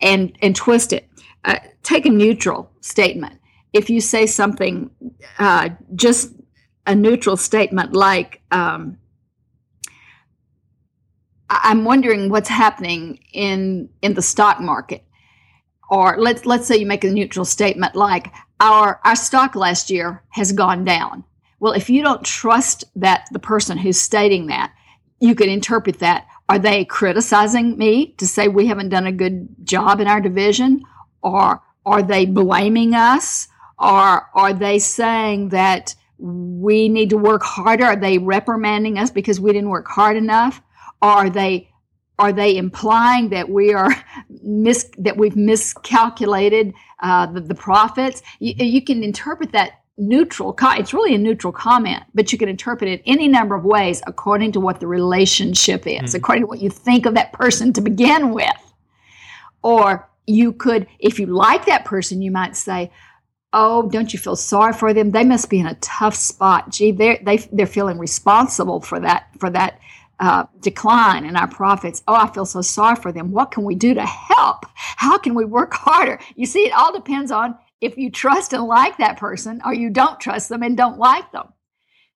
and 0.00 0.36
and 0.42 0.56
twist 0.56 0.92
it. 0.92 1.08
Uh, 1.44 1.56
take 1.82 2.06
a 2.06 2.10
neutral 2.10 2.70
statement. 2.80 3.40
If 3.72 3.88
you 3.88 4.00
say 4.00 4.26
something, 4.26 4.90
uh, 5.38 5.70
just 5.94 6.32
a 6.86 6.94
neutral 6.94 7.36
statement 7.36 7.92
like, 7.94 8.42
um, 8.50 8.98
"I'm 11.48 11.84
wondering 11.84 12.30
what's 12.30 12.48
happening 12.48 13.20
in 13.32 13.88
in 14.02 14.14
the 14.14 14.22
stock 14.22 14.60
market," 14.60 15.04
or 15.88 16.16
let's 16.18 16.44
let's 16.46 16.66
say 16.66 16.76
you 16.76 16.86
make 16.86 17.04
a 17.04 17.10
neutral 17.10 17.44
statement 17.44 17.94
like, 17.94 18.32
"Our 18.60 19.00
our 19.04 19.16
stock 19.16 19.54
last 19.54 19.90
year 19.90 20.22
has 20.30 20.52
gone 20.52 20.84
down." 20.84 21.24
Well, 21.60 21.72
if 21.72 21.90
you 21.90 22.02
don't 22.02 22.24
trust 22.24 22.84
that 22.96 23.28
the 23.32 23.38
person 23.38 23.78
who's 23.78 24.00
stating 24.00 24.46
that, 24.46 24.72
you 25.20 25.34
could 25.34 25.48
interpret 25.48 25.98
that. 26.00 26.26
Are 26.48 26.58
they 26.58 26.84
criticizing 26.84 27.78
me 27.78 28.14
to 28.18 28.26
say 28.26 28.48
we 28.48 28.66
haven't 28.66 28.88
done 28.88 29.06
a 29.06 29.12
good 29.12 29.46
job 29.64 30.00
in 30.00 30.08
our 30.08 30.20
division? 30.20 30.82
Or 31.22 31.62
are 31.86 32.02
they 32.02 32.26
blaming 32.26 32.94
us? 32.94 33.48
Or 33.78 34.28
are 34.34 34.52
they 34.52 34.78
saying 34.78 35.50
that 35.50 35.94
we 36.18 36.88
need 36.88 37.10
to 37.10 37.18
work 37.18 37.42
harder? 37.42 37.84
Are 37.84 37.96
they 37.96 38.18
reprimanding 38.18 38.98
us 38.98 39.10
because 39.10 39.40
we 39.40 39.52
didn't 39.52 39.70
work 39.70 39.88
hard 39.88 40.16
enough? 40.16 40.60
Are 41.02 41.30
they 41.30 41.68
are 42.18 42.32
they 42.34 42.58
implying 42.58 43.30
that 43.30 43.48
we 43.48 43.72
are 43.72 43.90
mis 44.42 44.90
that 44.98 45.16
we've 45.16 45.36
miscalculated 45.36 46.74
uh, 47.02 47.26
the, 47.26 47.40
the 47.40 47.54
profits? 47.54 48.22
You, 48.38 48.54
you 48.58 48.82
can 48.82 49.02
interpret 49.02 49.52
that 49.52 49.80
neutral 50.00 50.56
it's 50.62 50.94
really 50.94 51.14
a 51.14 51.18
neutral 51.18 51.52
comment 51.52 52.02
but 52.14 52.32
you 52.32 52.38
can 52.38 52.48
interpret 52.48 52.88
it 52.88 53.02
any 53.04 53.28
number 53.28 53.54
of 53.54 53.64
ways 53.64 54.02
according 54.06 54.50
to 54.50 54.58
what 54.58 54.80
the 54.80 54.86
relationship 54.86 55.86
is 55.86 55.92
mm-hmm. 55.92 56.16
according 56.16 56.42
to 56.42 56.46
what 56.46 56.58
you 56.58 56.70
think 56.70 57.04
of 57.04 57.12
that 57.12 57.32
person 57.34 57.70
to 57.70 57.82
begin 57.82 58.32
with 58.32 58.74
or 59.62 60.08
you 60.26 60.52
could 60.52 60.86
if 60.98 61.18
you 61.18 61.26
like 61.26 61.66
that 61.66 61.84
person 61.84 62.22
you 62.22 62.30
might 62.30 62.56
say 62.56 62.90
oh 63.52 63.88
don't 63.90 64.12
you 64.12 64.18
feel 64.18 64.36
sorry 64.36 64.72
for 64.72 64.94
them 64.94 65.10
they 65.10 65.24
must 65.24 65.50
be 65.50 65.58
in 65.58 65.66
a 65.66 65.74
tough 65.76 66.14
spot 66.14 66.70
gee 66.70 66.92
they're 66.92 67.18
they, 67.22 67.36
they're 67.52 67.66
feeling 67.66 67.98
responsible 67.98 68.80
for 68.80 69.00
that 69.00 69.28
for 69.38 69.50
that 69.50 69.80
uh, 70.20 70.44
decline 70.60 71.24
in 71.24 71.34
our 71.34 71.48
profits. 71.48 72.02
Oh, 72.06 72.14
I 72.14 72.30
feel 72.30 72.44
so 72.44 72.60
sorry 72.60 72.96
for 72.96 73.10
them. 73.10 73.32
What 73.32 73.50
can 73.50 73.64
we 73.64 73.74
do 73.74 73.94
to 73.94 74.04
help? 74.04 74.66
How 74.74 75.16
can 75.16 75.34
we 75.34 75.46
work 75.46 75.72
harder? 75.72 76.20
You 76.36 76.44
see, 76.44 76.66
it 76.66 76.74
all 76.74 76.92
depends 76.92 77.32
on 77.32 77.56
if 77.80 77.96
you 77.96 78.10
trust 78.10 78.52
and 78.52 78.64
like 78.64 78.98
that 78.98 79.16
person 79.16 79.62
or 79.64 79.72
you 79.72 79.88
don't 79.88 80.20
trust 80.20 80.50
them 80.50 80.62
and 80.62 80.76
don't 80.76 80.98
like 80.98 81.32
them. 81.32 81.48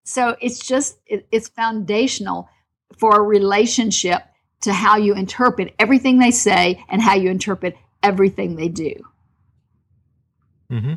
So 0.05 0.37
it's 0.43 0.59
just, 0.59 0.99
it, 1.07 1.27
it's 1.33 1.49
foundational 1.49 2.51
for 2.99 3.19
a 3.19 3.23
relationship 3.23 4.23
to 4.61 4.73
how 4.73 4.99
you 4.99 5.15
interpret 5.15 5.75
everything 5.79 6.19
they 6.19 6.31
say 6.31 6.85
and 6.91 7.01
how 7.01 7.15
you 7.15 7.31
interpret 7.31 7.75
everything 8.11 8.57
they 8.57 8.69
do. 8.69 8.95
Mm-hmm. 10.71 10.95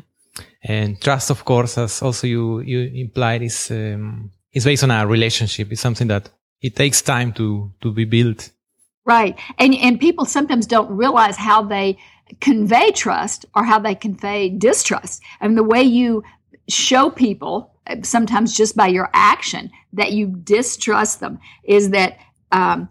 And 0.62 1.00
trust, 1.00 1.30
of 1.30 1.44
course, 1.44 1.78
as 1.78 2.02
also 2.02 2.26
you, 2.26 2.60
you 2.60 2.80
implied, 3.04 3.42
is, 3.42 3.70
um, 3.70 4.30
is 4.52 4.64
based 4.64 4.84
on 4.84 4.90
a 4.90 5.06
relationship. 5.06 5.72
It's 5.72 5.80
something 5.80 6.08
that 6.08 6.30
it 6.60 6.76
takes 6.76 7.02
time 7.02 7.32
to, 7.32 7.72
to 7.80 7.92
be 7.92 8.04
built. 8.04 8.52
Right. 9.04 9.34
And, 9.58 9.74
and 9.74 9.98
people 9.98 10.26
sometimes 10.26 10.66
don't 10.66 10.90
realize 10.90 11.36
how 11.36 11.62
they, 11.62 11.98
convey 12.40 12.90
trust 12.90 13.46
or 13.54 13.64
how 13.64 13.78
they 13.78 13.94
convey 13.94 14.50
distrust. 14.50 15.22
And 15.40 15.56
the 15.56 15.62
way 15.62 15.82
you 15.82 16.22
show 16.68 17.10
people, 17.10 17.72
sometimes 18.02 18.54
just 18.54 18.76
by 18.76 18.88
your 18.88 19.08
action, 19.14 19.70
that 19.94 20.12
you 20.12 20.26
distrust 20.26 21.20
them 21.20 21.38
is 21.64 21.88
that 21.90 22.18
um, 22.52 22.88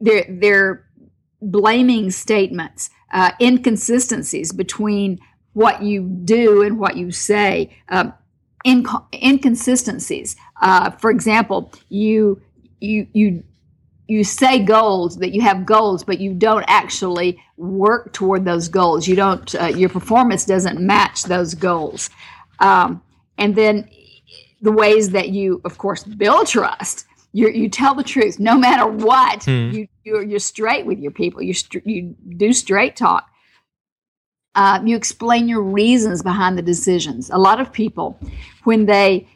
they're, 0.00 0.26
they're 0.28 0.84
blaming 1.40 2.10
statements, 2.10 2.90
uh, 3.12 3.32
inconsistencies 3.40 4.52
between 4.52 5.18
what 5.52 5.82
you 5.82 6.02
do 6.02 6.62
and 6.62 6.78
what 6.78 6.96
you 6.96 7.10
say, 7.10 7.74
um, 7.88 8.12
inc- 8.66 9.14
inconsistencies. 9.14 10.36
Uh, 10.60 10.90
for 10.90 11.10
example, 11.10 11.72
you 11.88 12.40
you 12.80 13.06
you 13.12 13.42
you 14.08 14.22
say 14.22 14.62
goals 14.62 15.16
that 15.16 15.32
you 15.34 15.40
have 15.40 15.66
goals 15.66 16.04
but 16.04 16.20
you 16.20 16.32
don't 16.32 16.64
actually 16.68 17.42
work 17.56 18.12
toward 18.12 18.44
those 18.44 18.68
goals. 18.68 19.08
You 19.08 19.16
don't 19.16 19.54
uh, 19.54 19.66
your 19.66 19.88
performance 19.88 20.44
doesn't 20.44 20.80
match 20.80 21.24
those 21.24 21.54
goals. 21.54 22.10
Um, 22.60 23.02
and 23.38 23.54
then 23.54 23.88
the 24.60 24.72
ways 24.72 25.10
that 25.10 25.30
you 25.30 25.60
of 25.64 25.78
course 25.78 26.04
build 26.04 26.46
trust 26.48 27.06
you 27.36 27.48
you 27.50 27.68
tell 27.68 27.94
the 27.94 28.02
truth 28.02 28.38
no 28.38 28.56
matter 28.56 28.86
what 28.86 29.44
hmm. 29.44 29.70
you 29.70 29.88
you're, 30.04 30.22
you're, 30.22 30.38
straight 30.38 30.86
with 30.86 30.98
your 30.98 31.10
people 31.10 31.42
you 31.42 31.54
you 31.84 32.14
do 32.36 32.52
straight 32.52 32.96
talk 32.96 33.28
uh, 34.54 34.80
you 34.84 34.96
explain 34.96 35.48
your 35.48 35.60
reasons 35.60 36.22
behind 36.22 36.56
the 36.56 36.62
decisions 36.62 37.28
a 37.30 37.38
lot 37.38 37.60
of 37.60 37.72
people 37.72 38.18
when 38.64 38.86
they 38.86 39.26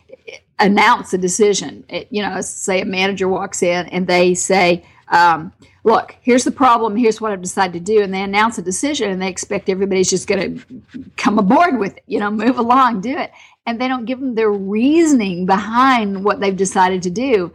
announce 0.60 1.12
a 1.12 1.18
decision. 1.18 1.84
It, 1.88 2.06
you 2.10 2.22
know, 2.22 2.40
say 2.42 2.80
a 2.80 2.84
manager 2.84 3.28
walks 3.28 3.62
in 3.62 3.86
and 3.86 4.06
they 4.06 4.34
say, 4.34 4.84
um, 5.08 5.52
look, 5.82 6.14
here's 6.20 6.44
the 6.44 6.52
problem, 6.52 6.94
here's 6.94 7.20
what 7.20 7.32
I've 7.32 7.42
decided 7.42 7.72
to 7.72 7.80
do, 7.80 8.02
and 8.02 8.14
they 8.14 8.22
announce 8.22 8.58
a 8.58 8.62
decision 8.62 9.10
and 9.10 9.20
they 9.20 9.28
expect 9.28 9.68
everybody's 9.68 10.10
just 10.10 10.28
going 10.28 10.58
to 10.58 11.08
come 11.16 11.38
aboard 11.38 11.78
with 11.78 11.96
it, 11.96 12.04
you 12.06 12.20
know, 12.20 12.30
move 12.30 12.58
along, 12.58 13.00
do 13.00 13.16
it. 13.16 13.32
And 13.66 13.80
they 13.80 13.88
don't 13.88 14.04
give 14.04 14.20
them 14.20 14.34
their 14.34 14.50
reasoning 14.50 15.46
behind 15.46 16.24
what 16.24 16.40
they've 16.40 16.56
decided 16.56 17.02
to 17.02 17.10
do. 17.10 17.52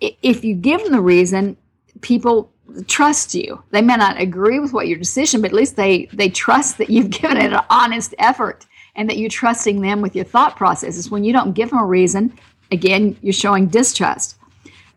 If 0.00 0.44
you 0.44 0.54
give 0.54 0.82
them 0.82 0.92
the 0.92 1.00
reason, 1.00 1.56
people 2.00 2.52
trust 2.86 3.34
you. 3.34 3.62
They 3.70 3.82
may 3.82 3.96
not 3.96 4.20
agree 4.20 4.60
with 4.60 4.72
what 4.72 4.88
your 4.88 4.98
decision, 4.98 5.40
but 5.40 5.50
at 5.50 5.56
least 5.56 5.76
they 5.76 6.08
they 6.12 6.28
trust 6.28 6.78
that 6.78 6.90
you've 6.90 7.10
given 7.20 7.36
it 7.36 7.52
an 7.52 7.64
honest 7.70 8.14
effort 8.18 8.66
and 8.94 9.08
that 9.08 9.18
you're 9.18 9.30
trusting 9.30 9.80
them 9.80 10.00
with 10.00 10.14
your 10.14 10.24
thought 10.24 10.56
processes. 10.56 11.10
When 11.10 11.24
you 11.24 11.32
don't 11.32 11.52
give 11.52 11.70
them 11.70 11.78
a 11.78 11.84
reason, 11.84 12.36
again, 12.70 13.16
you're 13.22 13.32
showing 13.32 13.68
distrust. 13.68 14.36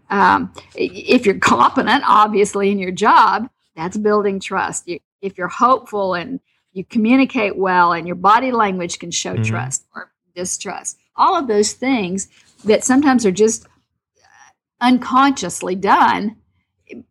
Um, 0.10 0.54
if 0.76 1.26
you're 1.26 1.40
competent, 1.40 2.04
obviously, 2.06 2.72
in 2.72 2.80
your 2.80 2.92
job, 2.92 3.50
that's 3.76 3.98
building 3.98 4.40
trust. 4.40 4.88
You, 4.88 5.00
if 5.22 5.38
you're 5.38 5.48
hopeful 5.48 6.16
and 6.16 6.40
you 6.74 6.84
communicate 6.84 7.56
well 7.56 7.94
and 7.94 8.06
your 8.06 8.16
body 8.16 8.52
language 8.52 9.00
can 9.00 9.12
show 9.12 9.34
mm-hmm. 9.34 9.44
trust 9.44 9.86
or 9.96 10.12
distrust, 10.36 10.98
all 11.16 11.38
of 11.38 11.48
those 11.48 11.74
things 11.74 12.28
that 12.66 12.84
sometimes 12.84 13.26
are 13.26 13.32
just 13.32 13.68
unconsciously 14.82 15.76
done 15.76 16.36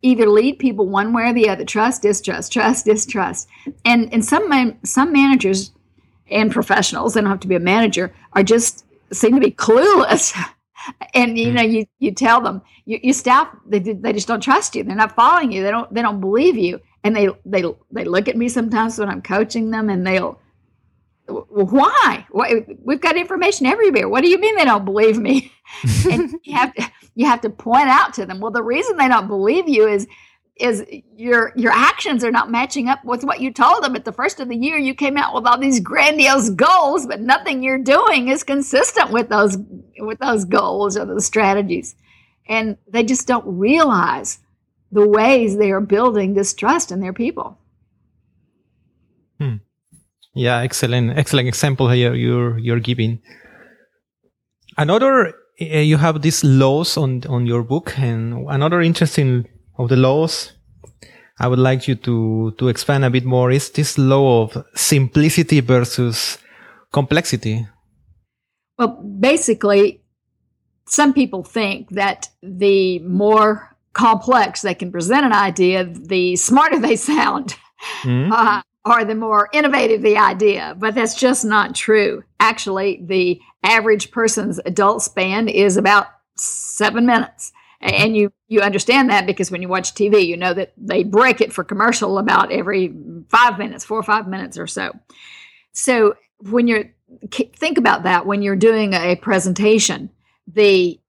either 0.03 0.29
lead 0.29 0.59
people 0.59 0.87
one 0.87 1.11
way 1.11 1.23
or 1.23 1.33
the 1.33 1.49
other 1.49 1.65
trust 1.65 2.03
distrust 2.03 2.51
trust 2.51 2.85
distrust 2.85 3.47
and 3.83 4.13
and 4.13 4.23
some 4.23 4.47
man, 4.47 4.77
some 4.83 5.11
managers 5.11 5.71
and 6.31 6.51
professionals, 6.51 7.13
they 7.13 7.21
don't 7.21 7.29
have 7.29 7.39
to 7.41 7.47
be 7.47 7.55
a 7.55 7.59
manager, 7.59 8.13
are 8.33 8.43
just 8.43 8.85
seem 9.11 9.35
to 9.35 9.41
be 9.41 9.51
clueless. 9.51 10.35
and 11.13 11.37
you 11.37 11.49
hmm. 11.49 11.55
know, 11.55 11.61
you 11.61 11.85
you 11.99 12.11
tell 12.11 12.41
them, 12.41 12.61
you, 12.85 12.99
you 13.03 13.13
staff, 13.13 13.47
they 13.67 13.79
they 13.79 14.13
just 14.13 14.27
don't 14.27 14.41
trust 14.41 14.75
you. 14.75 14.83
They're 14.83 14.95
not 14.95 15.15
following 15.15 15.51
you. 15.51 15.61
They 15.61 15.71
don't 15.71 15.93
they 15.93 16.01
don't 16.01 16.21
believe 16.21 16.57
you. 16.57 16.79
And 17.03 17.15
they 17.15 17.29
they 17.45 17.63
they 17.91 18.05
look 18.05 18.27
at 18.27 18.37
me 18.37 18.49
sometimes 18.49 18.97
when 18.97 19.09
I'm 19.09 19.21
coaching 19.21 19.71
them, 19.71 19.89
and 19.89 20.07
they'll 20.07 20.39
why? 21.27 22.25
We've 22.83 22.99
got 22.99 23.15
information 23.15 23.65
everywhere. 23.65 24.09
What 24.09 24.21
do 24.21 24.29
you 24.29 24.39
mean 24.39 24.55
they 24.55 24.65
don't 24.65 24.85
believe 24.85 25.17
me? 25.17 25.51
and 26.11 26.33
you 26.43 26.55
have 26.55 26.73
to 26.75 26.89
you 27.21 27.27
have 27.27 27.41
to 27.41 27.49
point 27.49 27.87
out 27.87 28.13
to 28.15 28.25
them. 28.25 28.39
Well, 28.39 28.51
the 28.51 28.63
reason 28.63 28.97
they 28.97 29.07
don't 29.07 29.27
believe 29.27 29.69
you 29.69 29.87
is 29.87 30.07
is 30.57 30.85
your 31.15 31.53
your 31.55 31.71
actions 31.71 32.23
are 32.23 32.31
not 32.31 32.51
matching 32.51 32.89
up 32.89 33.03
with 33.05 33.23
what 33.23 33.39
you 33.39 33.51
told 33.51 33.83
them 33.83 33.95
at 33.95 34.05
the 34.05 34.11
first 34.11 34.39
of 34.39 34.49
the 34.49 34.55
year 34.55 34.77
you 34.77 34.93
came 34.93 35.17
out 35.17 35.33
with 35.33 35.45
all 35.45 35.57
these 35.57 35.79
grandiose 35.79 36.49
goals 36.49 37.07
but 37.07 37.21
nothing 37.21 37.63
you're 37.63 37.77
doing 37.77 38.27
is 38.27 38.43
consistent 38.43 39.11
with 39.11 39.29
those 39.29 39.57
with 39.99 40.19
those 40.19 40.43
goals 40.43 40.97
or 40.97 41.05
those 41.05 41.25
strategies 41.25 41.95
and 42.49 42.77
they 42.91 43.01
just 43.01 43.27
don't 43.27 43.47
realize 43.57 44.39
the 44.91 45.07
ways 45.07 45.57
they 45.57 45.71
are 45.71 45.81
building 45.81 46.33
distrust 46.33 46.91
in 46.91 46.99
their 46.99 47.13
people 47.13 47.57
hmm. 49.39 49.55
Yeah, 50.33 50.59
excellent, 50.59 51.17
excellent 51.17 51.47
example 51.47 51.89
here 51.89 52.13
you're 52.13 52.57
you're 52.57 52.79
giving. 52.79 53.21
Another, 54.77 55.33
you 55.61 55.97
have 55.97 56.21
these 56.21 56.43
laws 56.43 56.97
on 56.97 57.23
on 57.29 57.45
your 57.45 57.63
book, 57.63 57.97
and 57.97 58.49
another 58.49 58.81
interesting 58.81 59.47
of 59.77 59.89
the 59.89 59.95
laws 59.95 60.53
I 61.41 61.47
would 61.47 61.59
like 61.59 61.87
you 61.87 61.95
to 61.95 62.51
to 62.57 62.67
expand 62.67 63.03
a 63.03 63.09
bit 63.09 63.25
more 63.25 63.51
is 63.51 63.71
this 63.71 63.97
law 63.97 64.43
of 64.43 64.65
simplicity 64.75 65.59
versus 65.59 66.37
complexity. 66.93 67.67
Well, 68.77 69.01
basically, 69.19 70.01
some 70.85 71.13
people 71.13 71.43
think 71.43 71.89
that 71.91 72.29
the 72.43 72.99
more 72.99 73.75
complex 73.93 74.61
they 74.61 74.75
can 74.75 74.91
present 74.91 75.25
an 75.25 75.33
idea, 75.33 75.83
the 75.83 76.35
smarter 76.35 76.79
they 76.79 76.95
sound. 77.11 77.55
Mm-hmm. 78.03 78.31
Uh, 78.31 78.61
or 78.85 79.05
the 79.05 79.15
more 79.15 79.49
innovative 79.53 80.01
the 80.01 80.17
idea, 80.17 80.75
but 80.79 80.95
that's 80.95 81.15
just 81.15 81.45
not 81.45 81.75
true. 81.75 82.23
Actually, 82.39 83.01
the 83.05 83.39
average 83.63 84.11
person's 84.11 84.59
adult 84.65 85.03
span 85.03 85.47
is 85.47 85.77
about 85.77 86.07
seven 86.35 87.05
minutes. 87.05 87.51
And 87.79 88.15
you, 88.15 88.31
you 88.47 88.61
understand 88.61 89.09
that 89.09 89.25
because 89.25 89.49
when 89.49 89.61
you 89.61 89.67
watch 89.67 89.93
TV, 89.93 90.25
you 90.25 90.37
know 90.37 90.53
that 90.53 90.73
they 90.77 91.03
break 91.03 91.41
it 91.41 91.51
for 91.53 91.63
commercial 91.63 92.19
about 92.19 92.51
every 92.51 92.93
five 93.29 93.57
minutes, 93.57 93.85
four 93.85 93.99
or 93.99 94.03
five 94.03 94.27
minutes 94.27 94.57
or 94.57 94.67
so. 94.67 94.91
So 95.73 96.15
when 96.49 96.67
you're, 96.67 96.91
think 97.31 97.77
about 97.77 98.03
that 98.03 98.25
when 98.25 98.41
you're 98.41 98.55
doing 98.55 98.93
a 98.93 99.15
presentation, 99.15 100.09
the, 100.47 100.99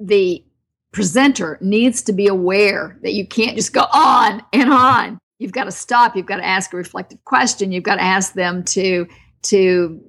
the 0.00 0.44
presenter 0.92 1.58
needs 1.60 2.02
to 2.02 2.12
be 2.12 2.26
aware 2.26 2.98
that 3.02 3.12
you 3.12 3.26
can't 3.26 3.56
just 3.56 3.72
go 3.72 3.86
on 3.92 4.42
and 4.52 4.72
on 4.72 5.20
you've 5.38 5.52
got 5.52 5.64
to 5.64 5.72
stop 5.72 6.16
you've 6.16 6.26
got 6.26 6.36
to 6.36 6.44
ask 6.46 6.72
a 6.72 6.76
reflective 6.76 7.24
question 7.24 7.72
you've 7.72 7.84
got 7.84 7.96
to 7.96 8.02
ask 8.02 8.34
them 8.34 8.62
to 8.64 9.06
to 9.42 10.02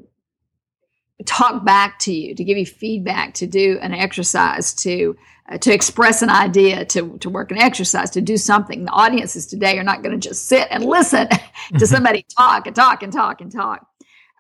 talk 1.26 1.64
back 1.64 1.98
to 2.00 2.14
you 2.14 2.36
to 2.36 2.44
give 2.44 2.58
you 2.58 2.66
feedback 2.66 3.34
to 3.34 3.48
do 3.48 3.80
an 3.82 3.94
exercise 3.94 4.74
to 4.74 5.16
uh, 5.48 5.58
to 5.60 5.72
express 5.72 6.22
an 6.22 6.30
idea 6.30 6.84
to 6.86 7.18
to 7.20 7.30
work 7.30 7.52
an 7.52 7.58
exercise 7.58 8.10
to 8.10 8.22
do 8.22 8.36
something. 8.36 8.86
The 8.86 8.92
audiences 8.92 9.46
today 9.46 9.78
are 9.78 9.84
not 9.84 10.02
going 10.02 10.20
to 10.20 10.30
just 10.30 10.48
sit 10.48 10.68
and 10.72 10.84
listen 10.84 11.28
to 11.78 11.88
somebody 11.88 12.26
talk 12.38 12.68
and 12.68 12.76
talk 12.76 13.04
and 13.04 13.14
talk 13.14 13.42
and 13.42 13.52
talk. 13.52 13.86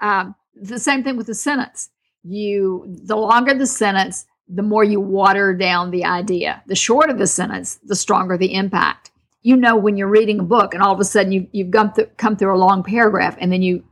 Um, 0.02 0.36
the 0.56 0.80
same 0.80 1.04
thing 1.04 1.16
with 1.16 1.28
the 1.28 1.36
sentence. 1.36 1.90
You 2.24 2.86
the 2.88 3.16
longer 3.16 3.54
the 3.54 3.68
sentence 3.68 4.26
the 4.48 4.64
more 4.64 4.84
you 4.84 5.00
water 5.00 5.54
down 5.54 5.92
the 5.92 6.06
idea. 6.06 6.64
The 6.68 6.76
shorter 6.76 7.14
the 7.14 7.28
sentence 7.28 7.80
the 7.84 7.96
stronger 7.96 8.38
the 8.38 8.54
impact 8.54 9.12
you 9.46 9.56
know 9.56 9.76
when 9.76 9.96
you're 9.96 10.08
reading 10.08 10.40
a 10.40 10.44
book 10.44 10.74
and 10.74 10.82
all 10.82 10.92
of 10.92 11.00
a 11.00 11.04
sudden 11.04 11.32
you, 11.32 11.48
you've 11.52 11.70
come, 11.70 11.92
th- 11.94 12.10
come 12.18 12.36
through 12.36 12.56
a 12.56 12.58
long 12.58 12.82
paragraph 12.82 13.38
and 13.40 13.52
then 13.52 13.62
you 13.62 13.84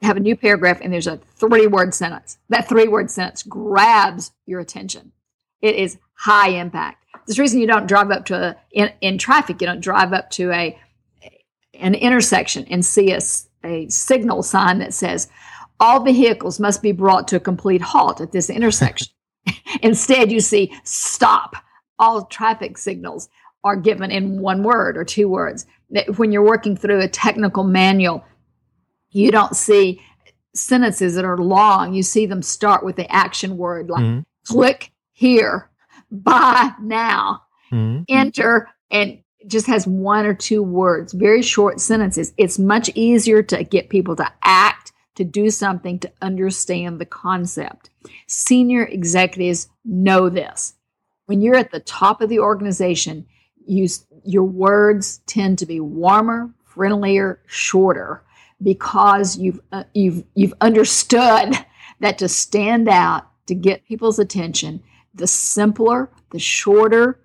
have 0.00 0.16
a 0.16 0.20
new 0.20 0.34
paragraph 0.34 0.78
and 0.80 0.90
there's 0.90 1.06
a 1.06 1.18
three 1.18 1.66
word 1.66 1.92
sentence. 1.92 2.38
That 2.48 2.70
three 2.70 2.88
word 2.88 3.10
sentence 3.10 3.42
grabs 3.42 4.32
your 4.46 4.60
attention. 4.60 5.12
It 5.60 5.74
is 5.74 5.98
high 6.14 6.48
impact. 6.48 7.04
There's 7.26 7.36
the 7.36 7.42
reason 7.42 7.60
you 7.60 7.66
don't 7.66 7.86
drive 7.86 8.10
up 8.10 8.24
to 8.26 8.34
a, 8.34 8.56
in, 8.72 8.90
in 9.02 9.18
traffic, 9.18 9.60
you 9.60 9.66
don't 9.66 9.82
drive 9.82 10.14
up 10.14 10.30
to 10.30 10.50
a 10.52 10.78
an 11.74 11.94
intersection 11.94 12.64
and 12.70 12.82
see 12.82 13.12
a, 13.12 13.20
a 13.64 13.88
signal 13.90 14.42
sign 14.42 14.78
that 14.78 14.94
says 14.94 15.28
all 15.78 16.02
vehicles 16.02 16.58
must 16.58 16.82
be 16.82 16.92
brought 16.92 17.28
to 17.28 17.36
a 17.36 17.40
complete 17.40 17.82
halt 17.82 18.22
at 18.22 18.32
this 18.32 18.48
intersection. 18.48 19.08
Instead, 19.82 20.32
you 20.32 20.40
see 20.40 20.72
stop 20.82 21.56
all 21.98 22.24
traffic 22.24 22.78
signals 22.78 23.28
are 23.64 23.76
given 23.76 24.10
in 24.10 24.40
one 24.40 24.62
word 24.62 24.96
or 24.96 25.04
two 25.04 25.28
words. 25.28 25.66
When 26.16 26.32
you're 26.32 26.44
working 26.44 26.76
through 26.76 27.00
a 27.00 27.08
technical 27.08 27.64
manual, 27.64 28.24
you 29.10 29.30
don't 29.30 29.56
see 29.56 30.02
sentences 30.54 31.14
that 31.14 31.24
are 31.24 31.38
long. 31.38 31.94
You 31.94 32.02
see 32.02 32.26
them 32.26 32.42
start 32.42 32.84
with 32.84 32.96
the 32.96 33.10
action 33.10 33.56
word 33.56 33.88
like 33.88 34.04
mm-hmm. 34.04 34.20
click 34.52 34.92
here, 35.12 35.70
buy 36.10 36.72
now, 36.80 37.42
mm-hmm. 37.72 38.02
enter, 38.08 38.68
and 38.90 39.18
just 39.46 39.66
has 39.66 39.86
one 39.86 40.26
or 40.26 40.34
two 40.34 40.62
words, 40.62 41.12
very 41.12 41.42
short 41.42 41.80
sentences. 41.80 42.32
It's 42.36 42.58
much 42.58 42.90
easier 42.94 43.42
to 43.44 43.64
get 43.64 43.88
people 43.88 44.16
to 44.16 44.30
act, 44.42 44.92
to 45.14 45.24
do 45.24 45.50
something, 45.50 45.98
to 46.00 46.12
understand 46.20 47.00
the 47.00 47.06
concept. 47.06 47.90
Senior 48.26 48.84
executives 48.84 49.68
know 49.84 50.28
this. 50.28 50.74
When 51.26 51.40
you're 51.40 51.56
at 51.56 51.70
the 51.70 51.80
top 51.80 52.20
of 52.20 52.28
the 52.28 52.40
organization, 52.40 53.26
you, 53.68 53.88
your 54.24 54.44
words 54.44 55.18
tend 55.26 55.58
to 55.58 55.66
be 55.66 55.80
warmer, 55.80 56.50
friendlier, 56.64 57.40
shorter 57.46 58.22
because 58.62 59.36
you've 59.36 59.60
uh, 59.72 59.84
you've 59.94 60.24
you've 60.34 60.54
understood 60.60 61.54
that 62.00 62.18
to 62.18 62.28
stand 62.28 62.88
out 62.88 63.28
to 63.46 63.54
get 63.54 63.86
people's 63.86 64.18
attention 64.18 64.82
the 65.14 65.26
simpler 65.26 66.10
the 66.30 66.38
shorter 66.38 67.20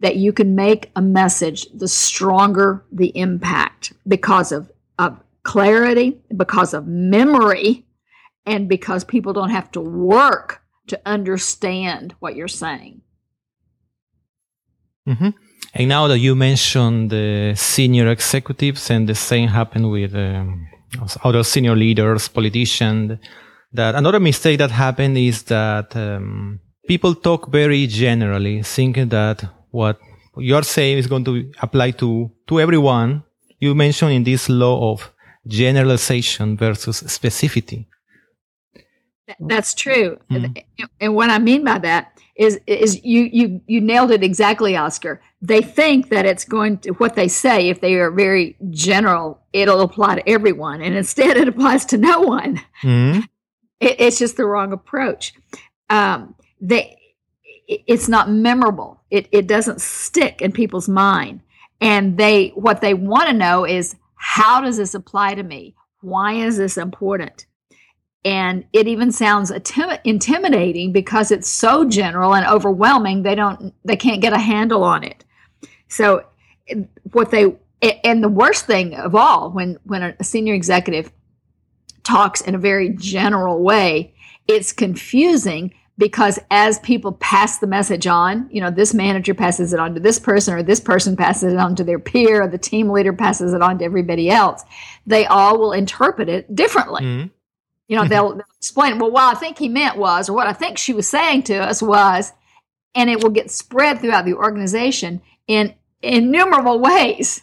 that 0.00 0.16
you 0.16 0.32
can 0.32 0.54
make 0.54 0.90
a 0.96 1.02
message 1.02 1.66
the 1.74 1.88
stronger 1.88 2.84
the 2.92 3.16
impact 3.16 3.92
because 4.06 4.52
of, 4.52 4.70
of 4.98 5.20
clarity 5.42 6.18
because 6.36 6.74
of 6.74 6.86
memory 6.86 7.84
and 8.46 8.68
because 8.68 9.04
people 9.04 9.32
don't 9.32 9.50
have 9.50 9.70
to 9.70 9.80
work 9.80 10.62
to 10.86 11.00
understand 11.04 12.14
what 12.20 12.34
you're 12.34 12.48
saying 12.48 13.00
mm-hmm. 15.06 15.30
And 15.74 15.88
now 15.88 16.06
that 16.08 16.18
you 16.18 16.34
mentioned 16.34 17.10
the 17.10 17.54
senior 17.56 18.08
executives, 18.08 18.90
and 18.90 19.08
the 19.08 19.14
same 19.14 19.48
happened 19.48 19.90
with 19.90 20.14
um, 20.14 20.66
other 21.22 21.42
senior 21.44 21.76
leaders, 21.76 22.28
politicians, 22.28 23.18
that 23.72 23.94
another 23.94 24.20
mistake 24.20 24.58
that 24.58 24.70
happened 24.70 25.18
is 25.18 25.42
that 25.44 25.94
um, 25.94 26.60
people 26.86 27.14
talk 27.14 27.50
very 27.50 27.86
generally, 27.86 28.62
thinking 28.62 29.08
that 29.08 29.44
what 29.70 29.98
you're 30.38 30.62
saying 30.62 30.98
is 30.98 31.06
going 31.06 31.24
to 31.24 31.50
apply 31.60 31.90
to 31.92 32.30
to 32.46 32.60
everyone. 32.60 33.22
You 33.60 33.74
mentioned 33.74 34.12
in 34.12 34.24
this 34.24 34.48
law 34.48 34.92
of 34.92 35.12
generalization 35.46 36.56
versus 36.56 37.02
specificity. 37.02 37.86
That's 39.40 39.74
true, 39.74 40.18
mm-hmm. 40.30 40.84
and 41.00 41.14
what 41.14 41.30
I 41.30 41.38
mean 41.38 41.64
by 41.64 41.78
that 41.78 42.18
is 42.36 42.60
is 42.66 43.04
you 43.04 43.28
you 43.32 43.60
you 43.66 43.80
nailed 43.80 44.10
it 44.10 44.22
exactly, 44.22 44.76
Oscar. 44.76 45.20
They 45.42 45.60
think 45.60 46.08
that 46.08 46.24
it's 46.24 46.44
going 46.44 46.78
to 46.78 46.90
what 46.92 47.14
they 47.14 47.28
say 47.28 47.68
if 47.68 47.80
they 47.80 47.94
are 47.94 48.10
very 48.10 48.56
general 48.70 49.40
it'll 49.52 49.80
apply 49.80 50.16
to 50.16 50.28
everyone 50.28 50.80
and 50.82 50.94
instead 50.94 51.36
it 51.36 51.48
applies 51.48 51.84
to 51.86 51.98
no 51.98 52.20
one. 52.20 52.60
Mm-hmm. 52.82 53.20
it, 53.80 54.00
it's 54.00 54.18
just 54.18 54.36
the 54.36 54.46
wrong 54.46 54.72
approach. 54.72 55.34
Um, 55.90 56.34
they 56.60 56.98
it's 57.68 58.08
not 58.08 58.30
memorable. 58.30 59.02
It, 59.10 59.28
it 59.30 59.46
doesn't 59.46 59.80
stick 59.80 60.40
in 60.40 60.52
people's 60.52 60.88
mind. 60.88 61.40
And 61.80 62.16
they 62.16 62.48
what 62.50 62.80
they 62.80 62.94
want 62.94 63.28
to 63.28 63.34
know 63.34 63.64
is 63.64 63.94
how 64.14 64.60
does 64.60 64.78
this 64.78 64.94
apply 64.94 65.34
to 65.34 65.42
me? 65.42 65.74
Why 66.00 66.34
is 66.34 66.56
this 66.56 66.76
important 66.76 67.46
and 68.24 68.64
it 68.72 68.88
even 68.88 69.12
sounds 69.12 69.52
intimidating 70.04 70.92
because 70.92 71.30
it's 71.30 71.48
so 71.48 71.84
general 71.84 72.34
and 72.34 72.46
overwhelming 72.46 73.22
they 73.22 73.34
don't 73.34 73.72
they 73.84 73.96
can't 73.96 74.20
get 74.20 74.32
a 74.32 74.38
handle 74.38 74.82
on 74.82 75.04
it 75.04 75.24
so 75.88 76.24
what 77.12 77.30
they 77.30 77.54
and 78.04 78.22
the 78.22 78.28
worst 78.28 78.66
thing 78.66 78.94
of 78.94 79.14
all 79.14 79.50
when 79.50 79.78
when 79.84 80.02
a 80.02 80.24
senior 80.24 80.54
executive 80.54 81.12
talks 82.08 82.40
in 82.40 82.54
a 82.54 82.58
very 82.58 82.90
general 82.90 83.62
way, 83.62 84.14
it's 84.46 84.72
confusing 84.72 85.74
because 85.98 86.38
as 86.50 86.78
people 86.78 87.12
pass 87.12 87.58
the 87.58 87.66
message 87.66 88.06
on, 88.06 88.48
you 88.50 88.60
know, 88.60 88.70
this 88.70 88.94
manager 88.94 89.34
passes 89.34 89.72
it 89.72 89.80
on 89.80 89.94
to 89.94 90.00
this 90.00 90.18
person, 90.18 90.54
or 90.54 90.62
this 90.62 90.80
person 90.80 91.16
passes 91.16 91.52
it 91.52 91.58
on 91.58 91.74
to 91.74 91.84
their 91.84 91.98
peer, 91.98 92.42
or 92.42 92.48
the 92.48 92.56
team 92.56 92.88
leader 92.88 93.12
passes 93.12 93.52
it 93.52 93.60
on 93.60 93.78
to 93.78 93.84
everybody 93.84 94.30
else, 94.30 94.62
they 95.06 95.26
all 95.26 95.58
will 95.58 95.72
interpret 95.72 96.28
it 96.28 96.54
differently. 96.54 97.02
Mm-hmm. 97.02 97.26
You 97.88 97.96
know, 97.96 98.06
they'll, 98.06 98.34
they'll 98.34 98.44
explain, 98.58 98.98
well, 98.98 99.10
what 99.10 99.36
I 99.36 99.38
think 99.38 99.58
he 99.58 99.68
meant 99.68 99.96
was, 99.96 100.28
or 100.28 100.34
what 100.34 100.46
I 100.46 100.52
think 100.52 100.78
she 100.78 100.92
was 100.92 101.08
saying 101.08 101.44
to 101.44 101.56
us 101.56 101.82
was, 101.82 102.32
and 102.94 103.10
it 103.10 103.22
will 103.22 103.30
get 103.30 103.50
spread 103.50 104.00
throughout 104.00 104.24
the 104.24 104.34
organization 104.34 105.22
in 105.46 105.74
innumerable 106.02 106.78
ways. 106.78 107.40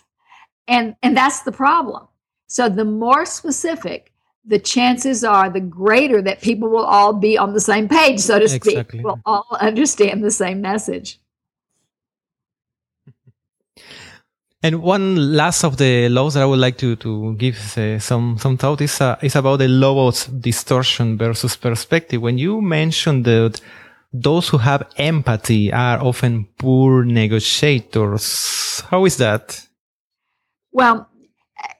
And, 0.67 0.95
and 1.01 1.17
that's 1.17 1.41
the 1.41 1.51
problem. 1.51 2.07
So 2.47 2.69
the 2.69 2.85
more 2.85 3.25
specific, 3.25 4.11
the 4.45 4.59
chances 4.59 5.23
are 5.23 5.49
the 5.49 5.59
greater 5.59 6.21
that 6.21 6.41
people 6.41 6.69
will 6.69 6.85
all 6.85 7.13
be 7.13 7.37
on 7.37 7.53
the 7.53 7.59
same 7.59 7.89
page, 7.89 8.19
so 8.19 8.39
to 8.39 8.47
speak, 8.47 8.73
exactly. 8.73 9.03
will 9.03 9.19
all 9.25 9.57
understand 9.59 10.23
the 10.23 10.31
same 10.31 10.61
message. 10.61 11.19
And 14.65 14.81
one 14.81 15.35
last 15.35 15.63
of 15.63 15.77
the 15.77 16.09
laws 16.09 16.33
that 16.33 16.41
I 16.41 16.45
would 16.47 16.57
like 16.57 16.79
to, 16.79 16.95
to 16.95 17.35
give 17.35 17.77
uh, 17.77 17.99
some, 17.99 18.39
some 18.39 18.57
thought 18.57 18.81
is, 18.81 18.99
uh, 18.99 19.15
is 19.21 19.35
about 19.35 19.57
the 19.57 19.67
law 19.67 20.07
of 20.07 20.41
distortion 20.41 21.19
versus 21.19 21.55
perspective. 21.55 22.19
When 22.19 22.39
you 22.39 22.61
mentioned 22.61 23.25
that 23.25 23.61
those 24.11 24.49
who 24.49 24.57
have 24.57 24.89
empathy 24.97 25.71
are 25.71 26.01
often 26.01 26.47
poor 26.57 27.03
negotiators. 27.03 28.81
How 28.89 29.05
is 29.05 29.17
that? 29.17 29.67
Well, 30.71 31.07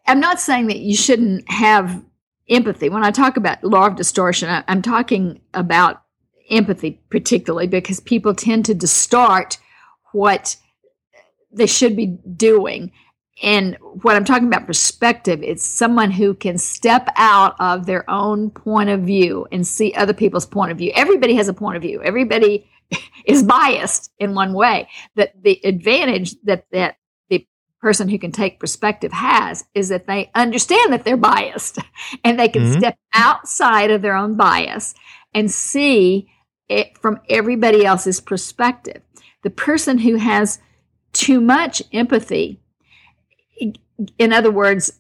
I'm 0.06 0.20
not 0.20 0.40
saying 0.40 0.68
that 0.68 0.78
you 0.78 0.96
shouldn't 0.96 1.50
have 1.50 2.04
empathy. 2.48 2.90
When 2.90 3.04
I 3.04 3.10
talk 3.10 3.36
about 3.36 3.64
law 3.64 3.88
of 3.88 3.96
distortion, 3.96 4.48
I, 4.48 4.64
I'm 4.68 4.84
talking 4.84 5.42
about 5.56 6.04
empathy 6.52 7.02
particularly 7.10 7.66
because 7.66 8.00
people 8.00 8.36
tend 8.36 8.66
to 8.66 8.76
distort 8.76 9.58
what 10.12 10.58
they 11.56 11.68
should 11.68 11.96
be 11.96 12.08
doing. 12.36 12.92
And 13.44 13.78
what 14.02 14.16
I'm 14.16 14.24
talking 14.24 14.48
about 14.48 14.66
perspective, 14.66 15.44
it's 15.44 15.66
someone 15.66 16.12
who 16.12 16.34
can 16.34 16.58
step 16.58 17.10
out 17.18 17.56
of 17.60 17.86
their 17.86 18.10
own 18.10 18.50
point 18.50 18.90
of 18.90 19.02
view 19.02 19.46
and 19.52 19.68
see 19.68 19.94
other 19.94 20.14
people's 20.14 20.46
point 20.46 20.72
of 20.72 20.78
view. 20.78 20.92
Everybody 20.96 21.36
has 21.36 21.50
a 21.50 21.54
point 21.54 21.76
of 21.76 21.82
view. 21.82 22.02
Everybody 22.02 22.70
is 23.26 23.44
biased 23.44 24.12
in 24.20 24.36
one 24.36 24.54
way. 24.54 24.88
That 25.16 25.34
the 25.42 25.60
advantage 25.66 26.36
that 26.44 26.66
that 26.72 26.96
the 27.30 27.46
person 27.82 28.08
who 28.08 28.20
can 28.20 28.32
take 28.32 28.60
perspective 28.60 29.12
has 29.12 29.66
is 29.74 29.90
that 29.90 30.08
they 30.08 30.32
understand 30.34 30.94
that 30.94 31.04
they're 31.04 31.18
biased 31.18 31.80
and 32.24 32.40
they 32.40 32.48
can 32.48 32.64
mm-hmm. 32.64 32.80
step 32.80 32.98
outside 33.14 33.92
of 33.92 34.02
their 34.02 34.16
own 34.16 34.36
bias 34.36 34.96
and 35.34 35.52
see 35.52 36.30
it 36.70 36.98
from 36.98 37.20
everybody 37.30 37.86
else's 37.86 38.22
perspective. 38.22 39.02
The 39.44 39.50
person 39.50 39.98
who 39.98 40.16
has 40.16 40.60
too 41.16 41.42
much 41.42 41.82
empathy, 41.92 42.60
in 44.20 44.34
other 44.34 44.52
words, 44.52 44.92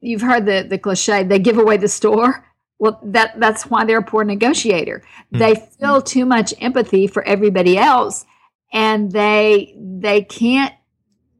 you've 0.00 0.22
heard 0.22 0.46
the, 0.46 0.66
the 0.68 0.78
cliche, 0.78 1.24
they 1.24 1.38
give 1.38 1.58
away 1.58 1.76
the 1.76 1.88
store. 1.88 2.44
Well, 2.78 3.00
that, 3.02 3.40
that's 3.40 3.64
why 3.64 3.84
they're 3.84 3.98
a 3.98 4.02
poor 4.02 4.24
negotiator. 4.24 5.02
Mm-hmm. 5.32 5.38
They 5.38 5.54
feel 5.54 6.00
too 6.00 6.24
much 6.24 6.54
empathy 6.60 7.06
for 7.06 7.22
everybody 7.24 7.76
else 7.76 8.24
and 8.72 9.12
they 9.12 9.74
they 9.78 10.22
can't 10.22 10.74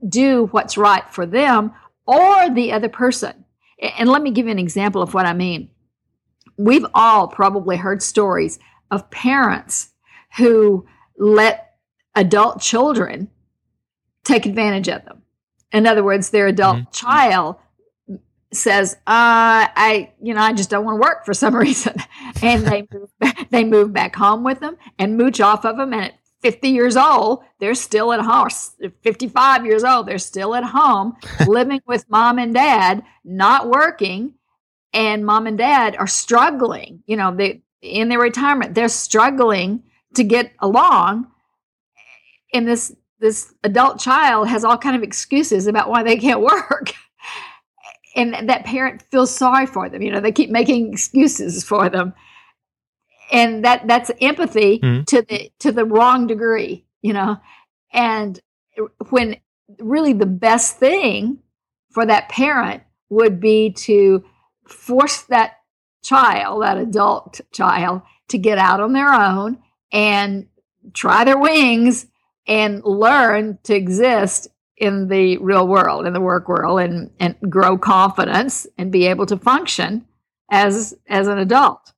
do 0.09 0.47
what's 0.47 0.79
right 0.79 1.09
for 1.11 1.27
them 1.27 1.73
or 2.07 2.51
the 2.51 2.73
other 2.73 2.89
person. 2.89 3.45
And 3.99 4.09
let 4.09 4.23
me 4.23 4.31
give 4.31 4.47
you 4.47 4.53
an 4.53 4.59
example 4.59 5.03
of 5.03 5.13
what 5.13 5.27
I 5.27 5.33
mean. 5.33 5.71
We've 6.57 6.87
all 6.95 7.29
probably 7.29 7.77
heard 7.77 8.03
stories 8.03 8.59
of 8.91 9.11
parents 9.11 9.91
who 10.39 10.87
let 11.19 11.75
adult 12.15 12.61
children 12.61 13.29
take 14.27 14.47
advantage 14.47 14.89
of 14.89 15.05
them. 15.05 15.23
In 15.73 15.87
other 15.87 16.05
words, 16.05 16.31
their 16.31 16.47
adult 16.47 16.77
mm-hmm. 16.79 16.91
child 16.91 17.57
says, 18.53 18.95
uh, 19.07 19.69
"I, 19.77 20.13
you 20.23 20.35
know, 20.35 20.41
I 20.41 20.53
just 20.53 20.71
don't 20.71 20.85
want 20.85 20.97
to 20.97 21.07
work 21.07 21.25
for 21.25 21.35
some 21.35 21.55
reason," 21.67 21.95
and 22.43 22.67
they 22.67 22.87
move, 22.93 23.11
they 23.51 23.65
move 23.65 23.93
back 23.93 24.17
home 24.17 24.45
with 24.45 24.61
them 24.61 24.77
and 24.99 25.17
mooch 25.17 25.41
off 25.41 25.65
of 25.65 25.77
them. 25.77 25.93
And 25.93 26.05
at 26.05 26.15
50 26.43 26.69
years 26.69 26.97
old, 26.97 27.43
they're 27.59 27.75
still 27.75 28.13
at 28.13 28.21
home. 28.21 28.49
55 29.03 29.67
years 29.67 29.85
old, 29.85 30.07
they're 30.07 30.19
still 30.19 30.55
at 30.55 30.65
home, 30.65 31.17
living 31.47 31.81
with 31.87 32.09
mom 32.09 32.39
and 32.39 32.55
dad, 32.55 33.03
not 33.25 33.69
working, 33.69 34.35
and 34.93 35.27
mom 35.27 35.47
and 35.47 35.59
dad 35.59 35.97
are 35.97 36.07
struggling. 36.07 37.03
You 37.07 37.17
know, 37.17 37.35
they 37.35 37.63
in 37.83 38.09
their 38.09 38.21
retirement. 38.21 38.75
They're 38.75 38.89
struggling 38.89 39.83
to 40.15 40.25
get 40.25 40.53
along. 40.61 41.29
in 42.53 42.65
this 42.65 42.95
this 43.19 43.55
adult 43.65 43.99
child 43.99 44.49
has 44.49 44.65
all 44.65 44.79
kind 44.79 44.97
of 44.97 45.03
excuses 45.03 45.67
about 45.67 45.89
why 45.89 46.03
they 46.03 46.17
can't 46.17 46.41
work. 46.41 46.93
and 48.15 48.49
that 48.49 48.65
parent 48.65 49.03
feels 49.11 49.35
sorry 49.35 49.67
for 49.67 49.89
them. 49.89 50.03
You 50.03 50.13
know, 50.13 50.21
they 50.21 50.33
keep 50.33 50.51
making 50.51 50.93
excuses 50.93 51.65
for 51.65 51.89
them. 51.89 52.15
And 53.33 53.65
that 53.65 53.89
that's 53.89 54.11
empathy 54.21 54.79
mm-hmm. 54.79 55.03
to 55.05 55.23
the 55.23 55.51
to 55.59 55.73
the 55.73 55.85
wrong 55.85 56.29
degree, 56.29 56.85
you 57.03 57.13
know. 57.13 57.39
And 57.93 58.41
when 59.11 59.37
really 59.81 60.13
the 60.13 60.27
best 60.27 60.77
thing 60.79 61.39
for 61.91 62.07
that 62.07 62.29
parent 62.29 62.83
would 63.09 63.41
be 63.41 63.71
to 63.71 64.25
force 64.69 65.23
that 65.23 65.59
child, 66.05 66.63
that 66.63 66.79
adult 66.79 67.41
child, 67.53 68.03
to 68.29 68.39
get 68.39 68.59
out 68.59 68.81
on 68.81 68.93
their 68.93 69.13
own 69.13 69.59
and 69.93 70.47
try 70.93 71.25
their 71.25 71.39
wings 71.39 72.07
and 72.47 72.83
learn 72.85 73.59
to 73.65 73.75
exist 73.75 74.49
in 74.77 75.09
the 75.09 75.39
real 75.39 75.67
world, 75.67 76.07
in 76.07 76.13
the 76.13 76.21
work 76.21 76.49
world, 76.49 76.81
and, 76.81 77.11
and 77.19 77.35
grow 77.49 77.79
confidence 77.79 78.67
and 78.77 78.93
be 78.93 79.07
able 79.07 79.27
to 79.27 79.37
function 79.37 80.07
as 80.51 80.95
as 81.09 81.27
an 81.27 81.39
adult. 81.39 81.93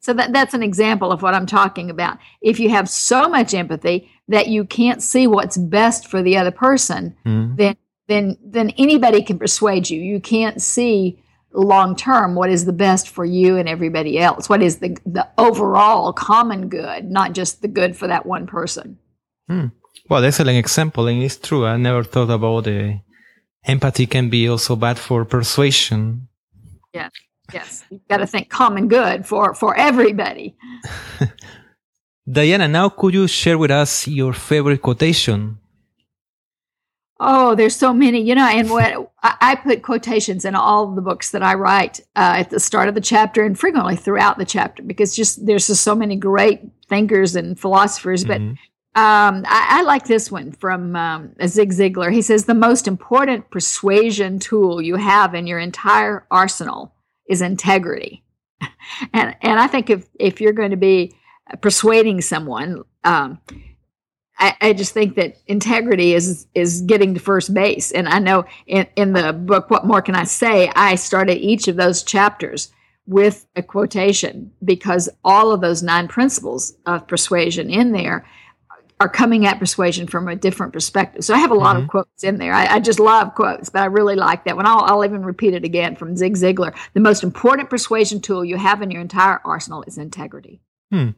So 0.00 0.12
that, 0.12 0.32
that's 0.32 0.54
an 0.54 0.62
example 0.62 1.12
of 1.12 1.22
what 1.22 1.34
I'm 1.34 1.46
talking 1.46 1.88
about. 1.88 2.18
If 2.42 2.60
you 2.60 2.68
have 2.70 2.90
so 2.90 3.28
much 3.28 3.54
empathy 3.54 4.10
that 4.28 4.48
you 4.48 4.64
can't 4.64 5.02
see 5.02 5.26
what's 5.26 5.56
best 5.56 6.06
for 6.06 6.22
the 6.22 6.36
other 6.36 6.50
person, 6.50 7.16
mm. 7.24 7.56
then 7.56 7.76
then 8.06 8.36
then 8.44 8.70
anybody 8.70 9.22
can 9.22 9.38
persuade 9.38 9.90
you. 9.90 10.00
You 10.00 10.20
can't 10.20 10.60
see 10.60 11.22
long 11.54 11.96
term 11.96 12.34
what 12.34 12.50
is 12.50 12.64
the 12.64 12.72
best 12.72 13.08
for 13.08 13.24
you 13.24 13.56
and 13.56 13.68
everybody 13.68 14.18
else 14.18 14.48
what 14.48 14.60
is 14.60 14.78
the 14.78 14.96
the 15.06 15.26
overall 15.38 16.12
common 16.12 16.68
good 16.68 17.08
not 17.08 17.32
just 17.32 17.62
the 17.62 17.68
good 17.68 17.96
for 17.96 18.08
that 18.08 18.26
one 18.26 18.44
person 18.44 18.98
hmm. 19.48 19.66
well 20.08 20.24
excellent 20.24 20.58
example 20.58 21.06
and 21.06 21.22
it's 21.22 21.36
true 21.36 21.66
i 21.66 21.76
never 21.76 22.04
thought 22.04 22.30
about 22.30 22.64
the 22.64 23.00
empathy 23.64 24.06
can 24.06 24.28
be 24.28 24.48
also 24.48 24.76
bad 24.76 24.98
for 24.98 25.24
persuasion 25.24 26.28
yes 26.92 27.10
yes 27.52 27.84
you've 27.90 28.08
got 28.08 28.18
to 28.18 28.26
think 28.26 28.48
common 28.48 28.88
good 28.88 29.26
for 29.26 29.54
for 29.54 29.76
everybody 29.76 30.56
diana 32.30 32.68
now 32.68 32.88
could 32.88 33.14
you 33.14 33.26
share 33.26 33.58
with 33.58 33.70
us 33.70 34.08
your 34.08 34.32
favorite 34.32 34.82
quotation 34.82 35.58
Oh, 37.20 37.54
there's 37.54 37.76
so 37.76 37.94
many, 37.94 38.20
you 38.20 38.34
know, 38.34 38.46
and 38.46 38.68
what 38.68 39.10
I, 39.22 39.54
put 39.54 39.82
quotations 39.82 40.44
in 40.44 40.56
all 40.56 40.88
the 40.94 41.00
books 41.00 41.30
that 41.30 41.44
I 41.44 41.54
write 41.54 42.00
uh, 42.16 42.34
at 42.38 42.50
the 42.50 42.58
start 42.58 42.88
of 42.88 42.96
the 42.96 43.00
chapter 43.00 43.44
and 43.44 43.58
frequently 43.58 43.94
throughout 43.94 44.36
the 44.36 44.44
chapter 44.44 44.82
because 44.82 45.14
just 45.14 45.46
there's 45.46 45.68
just 45.68 45.84
so 45.84 45.94
many 45.94 46.16
great 46.16 46.60
thinkers 46.88 47.36
and 47.36 47.58
philosophers. 47.58 48.24
But 48.24 48.40
mm-hmm. 48.40 48.54
Um, 48.96 49.44
I, 49.48 49.66
I, 49.70 49.82
like 49.82 50.04
this 50.04 50.30
one 50.30 50.52
from 50.52 50.94
um, 50.94 51.34
Zig 51.46 51.72
Ziglar. 51.72 52.12
He 52.12 52.22
says 52.22 52.44
the 52.44 52.54
most 52.54 52.86
important 52.86 53.50
persuasion 53.50 54.38
tool 54.38 54.80
you 54.80 54.94
have 54.94 55.34
in 55.34 55.48
your 55.48 55.58
entire 55.58 56.24
arsenal 56.30 56.94
is 57.28 57.42
integrity, 57.42 58.22
and 59.12 59.34
and 59.42 59.58
I 59.58 59.66
think 59.66 59.90
if 59.90 60.06
if 60.20 60.40
you're 60.40 60.52
going 60.52 60.70
to 60.70 60.76
be 60.76 61.12
persuading 61.60 62.20
someone. 62.20 62.84
Um, 63.02 63.40
I, 64.38 64.56
I, 64.60 64.72
just 64.72 64.92
think 64.92 65.14
that 65.14 65.36
integrity 65.46 66.12
is 66.12 66.46
is 66.54 66.82
getting 66.82 67.14
to 67.14 67.20
first 67.20 67.54
base. 67.54 67.92
And 67.92 68.08
I 68.08 68.18
know 68.18 68.44
in, 68.66 68.86
in 68.96 69.12
the 69.12 69.32
book, 69.32 69.70
What 69.70 69.86
More 69.86 70.02
Can 70.02 70.16
I 70.16 70.24
Say? 70.24 70.72
I 70.74 70.96
started 70.96 71.38
each 71.38 71.68
of 71.68 71.76
those 71.76 72.02
chapters 72.02 72.72
with 73.06 73.46
a 73.54 73.62
quotation 73.62 74.52
because 74.64 75.08
all 75.24 75.52
of 75.52 75.60
those 75.60 75.82
nine 75.82 76.08
principles 76.08 76.74
of 76.86 77.06
persuasion 77.06 77.70
in 77.70 77.92
there 77.92 78.26
are 79.00 79.08
coming 79.08 79.44
at 79.46 79.58
persuasion 79.58 80.06
from 80.06 80.28
a 80.28 80.36
different 80.36 80.72
perspective. 80.72 81.24
So 81.24 81.34
I 81.34 81.38
have 81.38 81.50
a 81.50 81.54
lot 81.54 81.76
mm-hmm. 81.76 81.84
of 81.84 81.90
quotes 81.90 82.22
in 82.22 82.38
there. 82.38 82.52
I, 82.54 82.76
I, 82.76 82.80
just 82.80 83.00
love 83.00 83.34
quotes, 83.34 83.68
but 83.68 83.82
I 83.82 83.86
really 83.86 84.14
like 84.14 84.44
that 84.44 84.56
one. 84.56 84.66
I'll, 84.66 84.84
I'll 84.84 85.04
even 85.04 85.24
repeat 85.24 85.52
it 85.52 85.64
again 85.64 85.96
from 85.96 86.16
Zig 86.16 86.34
Ziglar. 86.34 86.74
The 86.94 87.00
most 87.00 87.24
important 87.24 87.70
persuasion 87.70 88.20
tool 88.20 88.44
you 88.44 88.56
have 88.56 88.82
in 88.82 88.90
your 88.90 89.00
entire 89.00 89.40
arsenal 89.44 89.82
is 89.86 89.98
integrity. 89.98 90.60
Hmm. 90.92 91.10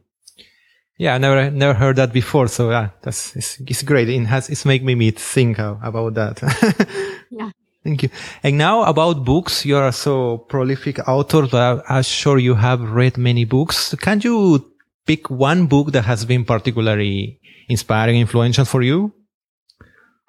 Yeah, 0.97 1.13
I 1.13 1.19
never 1.19 1.51
never 1.51 1.75
heard 1.75 1.97
that 1.97 2.11
before. 2.11 2.47
So 2.47 2.71
yeah, 2.71 2.89
that's 3.03 3.35
it's, 3.35 3.59
it's 3.59 3.83
great. 3.83 4.09
It 4.09 4.25
has 4.25 4.49
it's 4.49 4.65
make 4.65 4.83
me 4.83 5.11
think 5.11 5.59
about 5.59 6.15
that. 6.15 6.41
yeah. 7.29 7.51
Thank 7.83 8.03
you. 8.03 8.09
And 8.41 8.57
now 8.57 8.83
about 8.83 9.23
books, 9.23 9.63
you 9.63 9.77
are 9.77 9.91
so 9.91 10.39
prolific 10.39 11.07
author. 11.07 11.45
But 11.45 11.83
I'm 11.87 12.01
sure 12.01 12.39
you 12.39 12.55
have 12.55 12.81
read 12.81 13.17
many 13.17 13.45
books. 13.45 13.93
Can 14.01 14.21
you 14.21 14.65
pick 15.07 15.29
one 15.29 15.67
book 15.67 15.93
that 15.93 16.05
has 16.05 16.25
been 16.25 16.45
particularly 16.45 17.39
inspiring, 17.69 18.19
influential 18.19 18.65
for 18.65 18.81
you? 18.81 19.13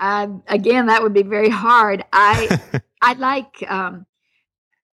Uh, 0.01 0.29
again, 0.47 0.87
that 0.87 1.03
would 1.03 1.13
be 1.13 1.25
very 1.25 1.51
hard. 1.51 2.05
I 2.13 2.81
I 3.03 3.13
like 3.15 3.65
um, 3.69 4.07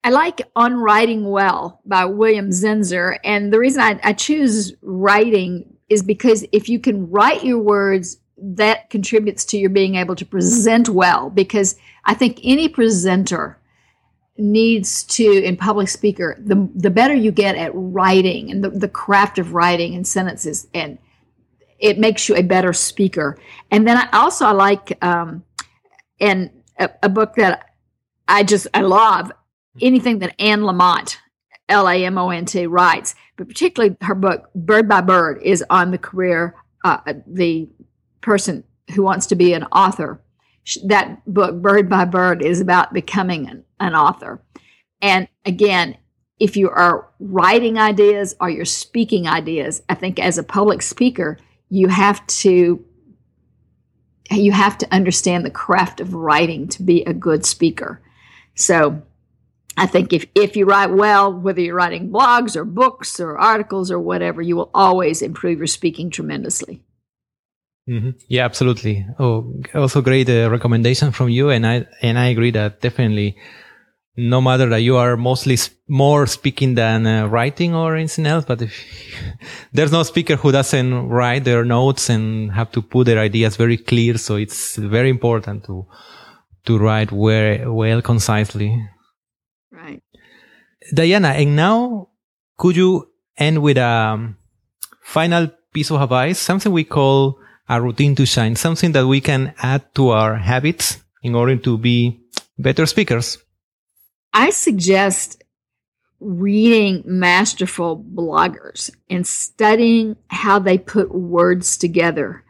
I 0.04 0.10
like 0.10 0.42
On 0.56 0.74
Writing 0.74 1.28
Well 1.28 1.80
by 1.84 2.04
William 2.06 2.50
Zinsser. 2.50 3.18
And 3.24 3.52
the 3.52 3.58
reason 3.58 3.80
I, 3.80 4.00
I, 4.02 4.12
choose 4.12 4.74
writing 4.82 5.76
is 5.88 6.02
because 6.02 6.44
if 6.50 6.68
you 6.68 6.80
can 6.80 7.08
write 7.08 7.44
your 7.44 7.60
words, 7.60 8.18
that 8.36 8.90
contributes 8.90 9.44
to 9.46 9.58
your 9.58 9.70
being 9.70 9.94
able 9.94 10.16
to 10.16 10.26
present 10.26 10.88
well. 10.88 11.30
Because 11.30 11.76
I 12.04 12.14
think 12.14 12.40
any 12.42 12.68
presenter 12.68 13.60
needs 14.38 15.04
to, 15.04 15.24
in 15.24 15.56
public 15.56 15.88
speaker, 15.88 16.36
the, 16.38 16.68
the 16.74 16.90
better 16.90 17.14
you 17.14 17.30
get 17.30 17.56
at 17.56 17.70
writing 17.74 18.50
and 18.50 18.64
the, 18.64 18.70
the 18.70 18.88
craft 18.88 19.38
of 19.38 19.52
writing 19.52 19.94
and 19.94 20.06
sentences, 20.06 20.66
and 20.72 20.98
it 21.78 21.98
makes 21.98 22.28
you 22.28 22.36
a 22.36 22.42
better 22.42 22.72
speaker. 22.72 23.38
And 23.70 23.86
then 23.86 23.96
I 23.96 24.08
also 24.12 24.46
I 24.46 24.52
like, 24.52 25.04
um, 25.04 25.44
and 26.20 26.50
a, 26.78 26.90
a 27.02 27.08
book 27.08 27.34
that 27.34 27.70
I 28.28 28.44
just 28.44 28.66
I 28.72 28.80
love 28.80 29.32
anything 29.80 30.20
that 30.20 30.34
Anne 30.40 30.60
Lamott, 30.60 31.16
L 31.68 31.88
A 31.88 32.04
M 32.04 32.18
O 32.18 32.30
N 32.30 32.44
T, 32.44 32.66
writes, 32.66 33.14
but 33.36 33.48
particularly 33.48 33.96
her 34.00 34.14
book 34.14 34.50
Bird 34.54 34.88
by 34.88 35.00
Bird 35.00 35.42
is 35.42 35.64
on 35.68 35.90
the 35.90 35.98
career, 35.98 36.54
uh, 36.84 36.98
the 37.26 37.68
person 38.20 38.64
who 38.94 39.02
wants 39.02 39.26
to 39.26 39.34
be 39.34 39.52
an 39.52 39.64
author 39.64 40.20
that 40.84 41.22
book, 41.26 41.60
Bird 41.60 41.88
by 41.88 42.04
Bird, 42.04 42.42
is 42.42 42.60
about 42.60 42.92
becoming 42.92 43.48
an, 43.48 43.64
an 43.80 43.94
author. 43.94 44.42
And 45.00 45.28
again, 45.44 45.96
if 46.38 46.56
you 46.56 46.70
are 46.70 47.08
writing 47.20 47.78
ideas 47.78 48.34
or 48.40 48.50
you're 48.50 48.64
speaking 48.64 49.28
ideas, 49.28 49.82
I 49.88 49.94
think 49.94 50.18
as 50.18 50.38
a 50.38 50.42
public 50.42 50.82
speaker, 50.82 51.38
you 51.68 51.88
have 51.88 52.26
to 52.26 52.84
you 54.30 54.52
have 54.52 54.78
to 54.78 54.94
understand 54.94 55.44
the 55.44 55.50
craft 55.50 56.00
of 56.00 56.14
writing 56.14 56.66
to 56.68 56.82
be 56.82 57.02
a 57.04 57.12
good 57.12 57.44
speaker. 57.44 58.00
So 58.54 59.02
I 59.76 59.86
think 59.86 60.12
if, 60.12 60.26
if 60.34 60.56
you 60.56 60.64
write 60.64 60.90
well, 60.90 61.32
whether 61.32 61.60
you're 61.60 61.74
writing 61.74 62.10
blogs 62.10 62.56
or 62.56 62.64
books 62.64 63.20
or 63.20 63.38
articles 63.38 63.90
or 63.90 63.98
whatever, 63.98 64.42
you 64.42 64.56
will 64.56 64.70
always 64.74 65.22
improve 65.22 65.58
your 65.58 65.66
speaking 65.66 66.10
tremendously. 66.10 66.82
Mm-hmm. 67.92 68.10
Yeah, 68.28 68.44
absolutely. 68.46 69.06
Oh, 69.18 69.52
also 69.74 70.00
great 70.00 70.28
uh, 70.30 70.48
recommendation 70.50 71.12
from 71.12 71.28
you, 71.28 71.50
and 71.50 71.66
I 71.66 71.86
and 72.00 72.18
I 72.18 72.26
agree 72.28 72.50
that 72.52 72.80
definitely, 72.80 73.36
no 74.16 74.40
matter 74.40 74.68
that 74.70 74.82
you 74.82 74.96
are 74.96 75.16
mostly 75.16 75.56
sp- 75.60 75.76
more 75.88 76.26
speaking 76.26 76.74
than 76.74 77.06
uh, 77.06 77.26
writing 77.26 77.74
or 77.74 77.96
anything 77.96 78.26
else, 78.26 78.46
but 78.46 78.62
if 78.62 78.72
there's 79.74 79.92
no 79.92 80.04
speaker 80.04 80.36
who 80.36 80.52
doesn't 80.52 81.08
write 81.08 81.44
their 81.44 81.64
notes 81.66 82.08
and 82.10 82.52
have 82.52 82.72
to 82.72 82.82
put 82.82 83.06
their 83.06 83.18
ideas 83.18 83.56
very 83.56 83.76
clear, 83.76 84.18
so 84.18 84.36
it's 84.36 84.76
very 84.76 85.10
important 85.10 85.64
to 85.66 85.86
to 86.66 86.78
write 86.78 87.12
well, 87.12 87.74
well 87.74 88.02
concisely. 88.02 88.70
Right, 89.72 90.02
Diana, 90.94 91.28
and 91.30 91.56
now 91.56 92.08
could 92.58 92.76
you 92.76 93.08
end 93.36 93.62
with 93.62 93.78
a 93.78 94.34
final 95.04 95.50
piece 95.72 95.90
of 95.90 96.00
advice, 96.02 96.38
something 96.38 96.72
we 96.72 96.84
call 96.84 97.38
a 97.68 97.80
routine 97.80 98.14
to 98.16 98.26
shine, 98.26 98.56
something 98.56 98.92
that 98.92 99.06
we 99.06 99.20
can 99.20 99.54
add 99.58 99.94
to 99.94 100.10
our 100.10 100.36
habits 100.36 101.02
in 101.22 101.34
order 101.34 101.56
to 101.56 101.78
be 101.78 102.20
better 102.58 102.86
speakers? 102.86 103.38
I 104.32 104.50
suggest 104.50 105.42
reading 106.20 107.02
masterful 107.04 107.98
bloggers 107.98 108.90
and 109.10 109.26
studying 109.26 110.16
how 110.28 110.58
they 110.58 110.78
put 110.78 111.14
words 111.14 111.76
together. 111.76 112.44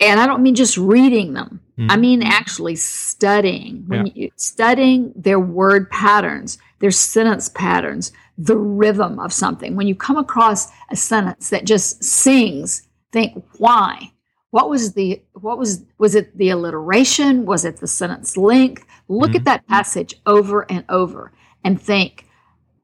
And 0.00 0.20
I 0.20 0.26
don't 0.26 0.42
mean 0.42 0.54
just 0.54 0.76
reading 0.76 1.34
them. 1.34 1.60
Mm. 1.78 1.92
I 1.92 1.96
mean 1.96 2.22
actually 2.22 2.76
studying. 2.76 3.84
When 3.86 4.06
yeah. 4.06 4.12
you 4.14 4.30
studying 4.36 5.12
their 5.14 5.38
word 5.38 5.90
patterns, 5.90 6.58
their 6.80 6.90
sentence 6.90 7.48
patterns, 7.50 8.10
the 8.38 8.56
rhythm 8.56 9.18
of 9.18 9.32
something. 9.32 9.76
When 9.76 9.86
you 9.86 9.94
come 9.94 10.16
across 10.16 10.68
a 10.90 10.96
sentence 10.96 11.50
that 11.50 11.64
just 11.64 12.02
sings 12.02 12.85
think 13.16 13.42
why? 13.56 14.12
What 14.50 14.68
was 14.68 14.92
the 14.92 15.22
what 15.32 15.58
was 15.58 15.84
was 15.98 16.14
it 16.14 16.36
the 16.36 16.50
alliteration? 16.50 17.46
Was 17.46 17.64
it 17.64 17.78
the 17.78 17.86
sentence 17.86 18.36
length? 18.36 18.84
Look 19.08 19.30
mm-hmm. 19.30 19.38
at 19.38 19.44
that 19.44 19.66
passage 19.66 20.14
over 20.26 20.70
and 20.70 20.84
over 20.88 21.32
and 21.64 21.80
think 21.80 22.26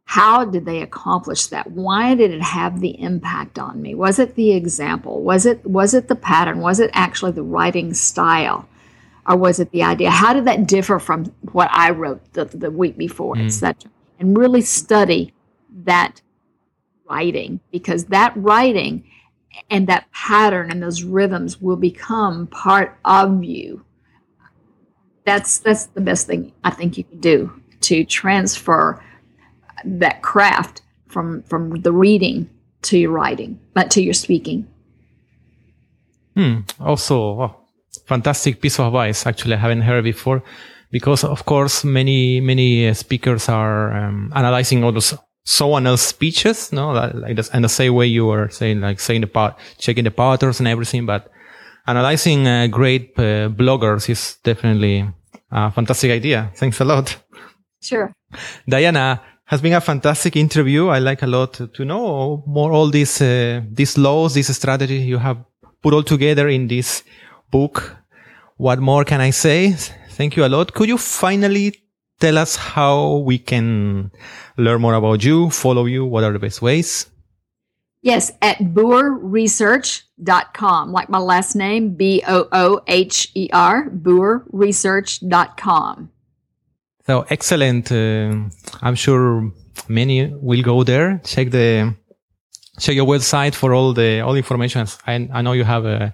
how 0.04 0.44
did 0.44 0.64
they 0.64 0.82
accomplish 0.82 1.46
that? 1.46 1.70
Why 1.70 2.14
did 2.14 2.30
it 2.30 2.42
have 2.42 2.80
the 2.80 3.00
impact 3.00 3.58
on 3.58 3.80
me? 3.80 3.94
Was 3.94 4.18
it 4.18 4.34
the 4.34 4.52
example? 4.52 5.22
Was 5.22 5.44
it 5.46 5.64
was 5.66 5.92
it 5.94 6.08
the 6.08 6.16
pattern? 6.16 6.60
Was 6.60 6.80
it 6.80 6.90
actually 6.94 7.32
the 7.32 7.42
writing 7.42 7.92
style? 7.94 8.66
Or 9.26 9.36
was 9.36 9.60
it 9.60 9.70
the 9.70 9.84
idea? 9.84 10.10
How 10.10 10.32
did 10.32 10.46
that 10.46 10.66
differ 10.66 10.98
from 10.98 11.26
what 11.52 11.68
i 11.72 11.90
wrote 11.90 12.20
the, 12.32 12.46
the 12.46 12.70
week 12.70 12.96
before 12.96 13.36
mm. 13.36 13.46
etc 13.46 13.90
and 14.18 14.36
really 14.36 14.62
study 14.62 15.32
that 15.84 16.22
writing 17.08 17.60
because 17.70 18.06
that 18.06 18.32
writing 18.36 19.04
and 19.70 19.86
that 19.86 20.10
pattern 20.12 20.70
and 20.70 20.82
those 20.82 21.02
rhythms 21.02 21.60
will 21.60 21.76
become 21.76 22.46
part 22.46 22.98
of 23.04 23.44
you. 23.44 23.84
That's 25.24 25.58
that's 25.58 25.86
the 25.86 26.00
best 26.00 26.26
thing 26.26 26.52
i 26.64 26.70
think 26.70 26.98
you 26.98 27.04
can 27.04 27.20
do 27.20 27.52
to 27.80 28.04
transfer 28.04 29.02
that 29.84 30.22
craft 30.22 30.82
from 31.06 31.42
from 31.44 31.80
the 31.82 31.92
reading 31.92 32.48
to 32.82 32.98
your 32.98 33.12
writing 33.12 33.60
but 33.74 33.90
to 33.92 34.02
your 34.02 34.14
speaking. 34.14 34.66
Hmm. 36.34 36.60
Also 36.80 37.16
oh, 37.40 37.56
fantastic 38.06 38.60
piece 38.60 38.80
of 38.80 38.86
advice 38.86 39.26
actually 39.26 39.54
i 39.54 39.58
haven't 39.58 39.82
heard 39.82 40.02
before 40.02 40.42
because 40.90 41.24
of 41.24 41.44
course 41.44 41.84
many 41.84 42.40
many 42.40 42.92
speakers 42.94 43.48
are 43.48 43.94
um, 43.94 44.32
analyzing 44.34 44.82
all 44.82 44.92
those 44.92 45.14
someone 45.44 45.86
else's 45.86 46.06
speeches, 46.08 46.72
no, 46.72 46.92
like 46.92 47.36
this, 47.36 47.50
and 47.50 47.64
the 47.64 47.68
same 47.68 47.94
way 47.94 48.06
you 48.06 48.26
were 48.26 48.48
saying, 48.48 48.80
like 48.80 49.00
saying 49.00 49.20
the 49.22 49.26
part, 49.26 49.56
checking 49.78 50.04
the 50.04 50.10
patterns 50.10 50.60
and 50.60 50.68
everything, 50.68 51.06
but 51.06 51.30
analyzing 51.86 52.46
uh, 52.46 52.66
great 52.68 53.12
uh, 53.18 53.48
bloggers 53.48 54.08
is 54.08 54.38
definitely 54.44 55.08
a 55.50 55.70
fantastic 55.70 56.10
idea. 56.10 56.50
Thanks 56.54 56.80
a 56.80 56.84
lot. 56.84 57.16
Sure. 57.80 58.12
Diana 58.68 59.20
has 59.46 59.60
been 59.60 59.74
a 59.74 59.80
fantastic 59.80 60.36
interview. 60.36 60.88
I 60.88 61.00
like 61.00 61.22
a 61.22 61.26
lot 61.26 61.54
to, 61.54 61.66
to 61.68 61.84
know 61.84 62.42
more 62.46 62.72
all 62.72 62.88
these, 62.88 63.20
uh, 63.20 63.60
these 63.70 63.98
laws, 63.98 64.34
this 64.34 64.54
strategy 64.56 64.98
you 64.98 65.18
have 65.18 65.44
put 65.82 65.92
all 65.92 66.04
together 66.04 66.48
in 66.48 66.68
this 66.68 67.02
book. 67.50 67.96
What 68.56 68.78
more 68.78 69.04
can 69.04 69.20
I 69.20 69.30
say? 69.30 69.72
Thank 70.10 70.36
you 70.36 70.44
a 70.44 70.48
lot. 70.48 70.72
Could 70.72 70.88
you 70.88 70.96
finally 70.96 71.82
tell 72.20 72.38
us 72.38 72.56
how 72.56 73.16
we 73.18 73.38
can 73.38 74.10
learn 74.56 74.80
more 74.80 74.94
about 74.94 75.24
you, 75.24 75.50
follow 75.50 75.86
you. 75.86 76.04
What 76.04 76.24
are 76.24 76.32
the 76.32 76.38
best 76.38 76.62
ways? 76.62 77.06
Yes, 78.02 78.32
at 78.42 78.58
booherresearch.com, 78.58 80.92
like 80.92 81.08
my 81.08 81.18
last 81.18 81.54
name, 81.54 81.94
B 81.94 82.20
O 82.26 82.48
O 82.50 82.80
H 82.88 83.30
E 83.34 83.48
R, 83.52 83.88
booherresearch.com. 83.90 86.10
So 87.06 87.24
excellent. 87.30 87.92
Uh, 87.92 88.34
I'm 88.80 88.96
sure 88.96 89.52
many 89.88 90.34
will 90.34 90.62
go 90.62 90.82
there, 90.82 91.20
check 91.24 91.50
the, 91.50 91.94
check 92.80 92.96
your 92.96 93.06
website 93.06 93.54
for 93.54 93.72
all 93.72 93.92
the, 93.92 94.20
all 94.20 94.34
information. 94.34 94.84
I, 95.06 95.28
I 95.32 95.42
know 95.42 95.52
you 95.52 95.62
have 95.64 95.86
uh, 95.86 96.10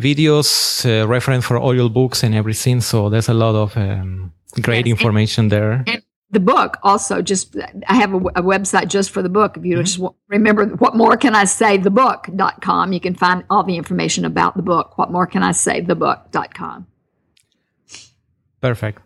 videos, 0.00 0.84
uh, 0.84 1.06
reference 1.06 1.44
for 1.44 1.58
all 1.58 1.74
your 1.74 1.90
books 1.90 2.22
and 2.22 2.34
everything. 2.34 2.80
So 2.80 3.08
there's 3.08 3.28
a 3.28 3.34
lot 3.34 3.54
of, 3.54 3.76
um, 3.76 4.32
Great 4.60 4.86
yes. 4.86 4.98
information 4.98 5.44
and, 5.44 5.52
there. 5.52 5.84
And 5.86 6.02
the 6.30 6.40
book 6.40 6.78
also 6.82 7.22
just 7.22 7.56
I 7.88 7.94
have 7.94 8.14
a, 8.14 8.18
a 8.18 8.42
website 8.42 8.88
just 8.88 9.10
for 9.10 9.22
the 9.22 9.28
book. 9.28 9.56
If 9.56 9.64
you 9.64 9.76
mm-hmm. 9.76 9.84
just 9.84 10.00
remember 10.28 10.66
what 10.66 10.96
more 10.96 11.16
can 11.16 11.34
I 11.34 11.44
say 11.44 11.76
the 11.76 11.90
book.com, 11.90 12.92
you 12.92 13.00
can 13.00 13.14
find 13.14 13.44
all 13.50 13.64
the 13.64 13.76
information 13.76 14.24
about 14.24 14.56
the 14.56 14.62
book. 14.62 14.96
What 14.98 15.10
more 15.10 15.26
can 15.26 15.42
I 15.42 15.52
say 15.52 15.80
the 15.80 15.94
book.com. 15.94 16.86
Perfect. 18.60 19.02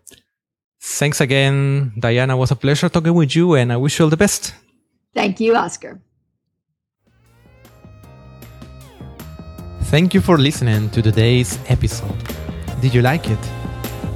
Thanks 0.81 1.21
again, 1.21 1.93
Diana. 1.99 2.37
It 2.37 2.39
was 2.39 2.51
a 2.51 2.57
pleasure 2.57 2.89
talking 2.89 3.15
with 3.15 3.35
you 3.35 3.55
and 3.55 3.73
I 3.73 3.77
wish 3.77 3.99
you 3.99 4.05
all 4.05 4.11
the 4.11 4.17
best. 4.17 4.55
Thank 5.15 5.41
you, 5.41 5.55
Oscar. 5.57 6.01
Thank 9.91 10.15
you 10.15 10.21
for 10.21 10.39
listening 10.39 10.91
to 10.91 11.03
today's 11.03 11.59
episode. 11.69 12.17
Did 12.81 12.95
you 12.95 13.03
like 13.03 13.29
it? 13.29 13.39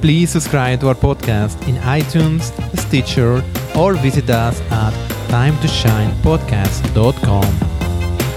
please 0.01 0.31
subscribe 0.31 0.81
to 0.81 0.89
our 0.89 0.95
podcast 0.95 1.61
in 1.69 1.75
iTunes, 1.77 2.53
Stitcher, 2.79 3.43
or 3.77 3.93
visit 3.95 4.31
us 4.31 4.61
at 4.71 4.93
timetoshinepodcast.com. 5.29 7.45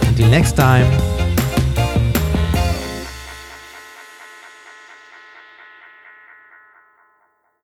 Until 0.08 0.30
next 0.30 0.54
time, 0.54 1.11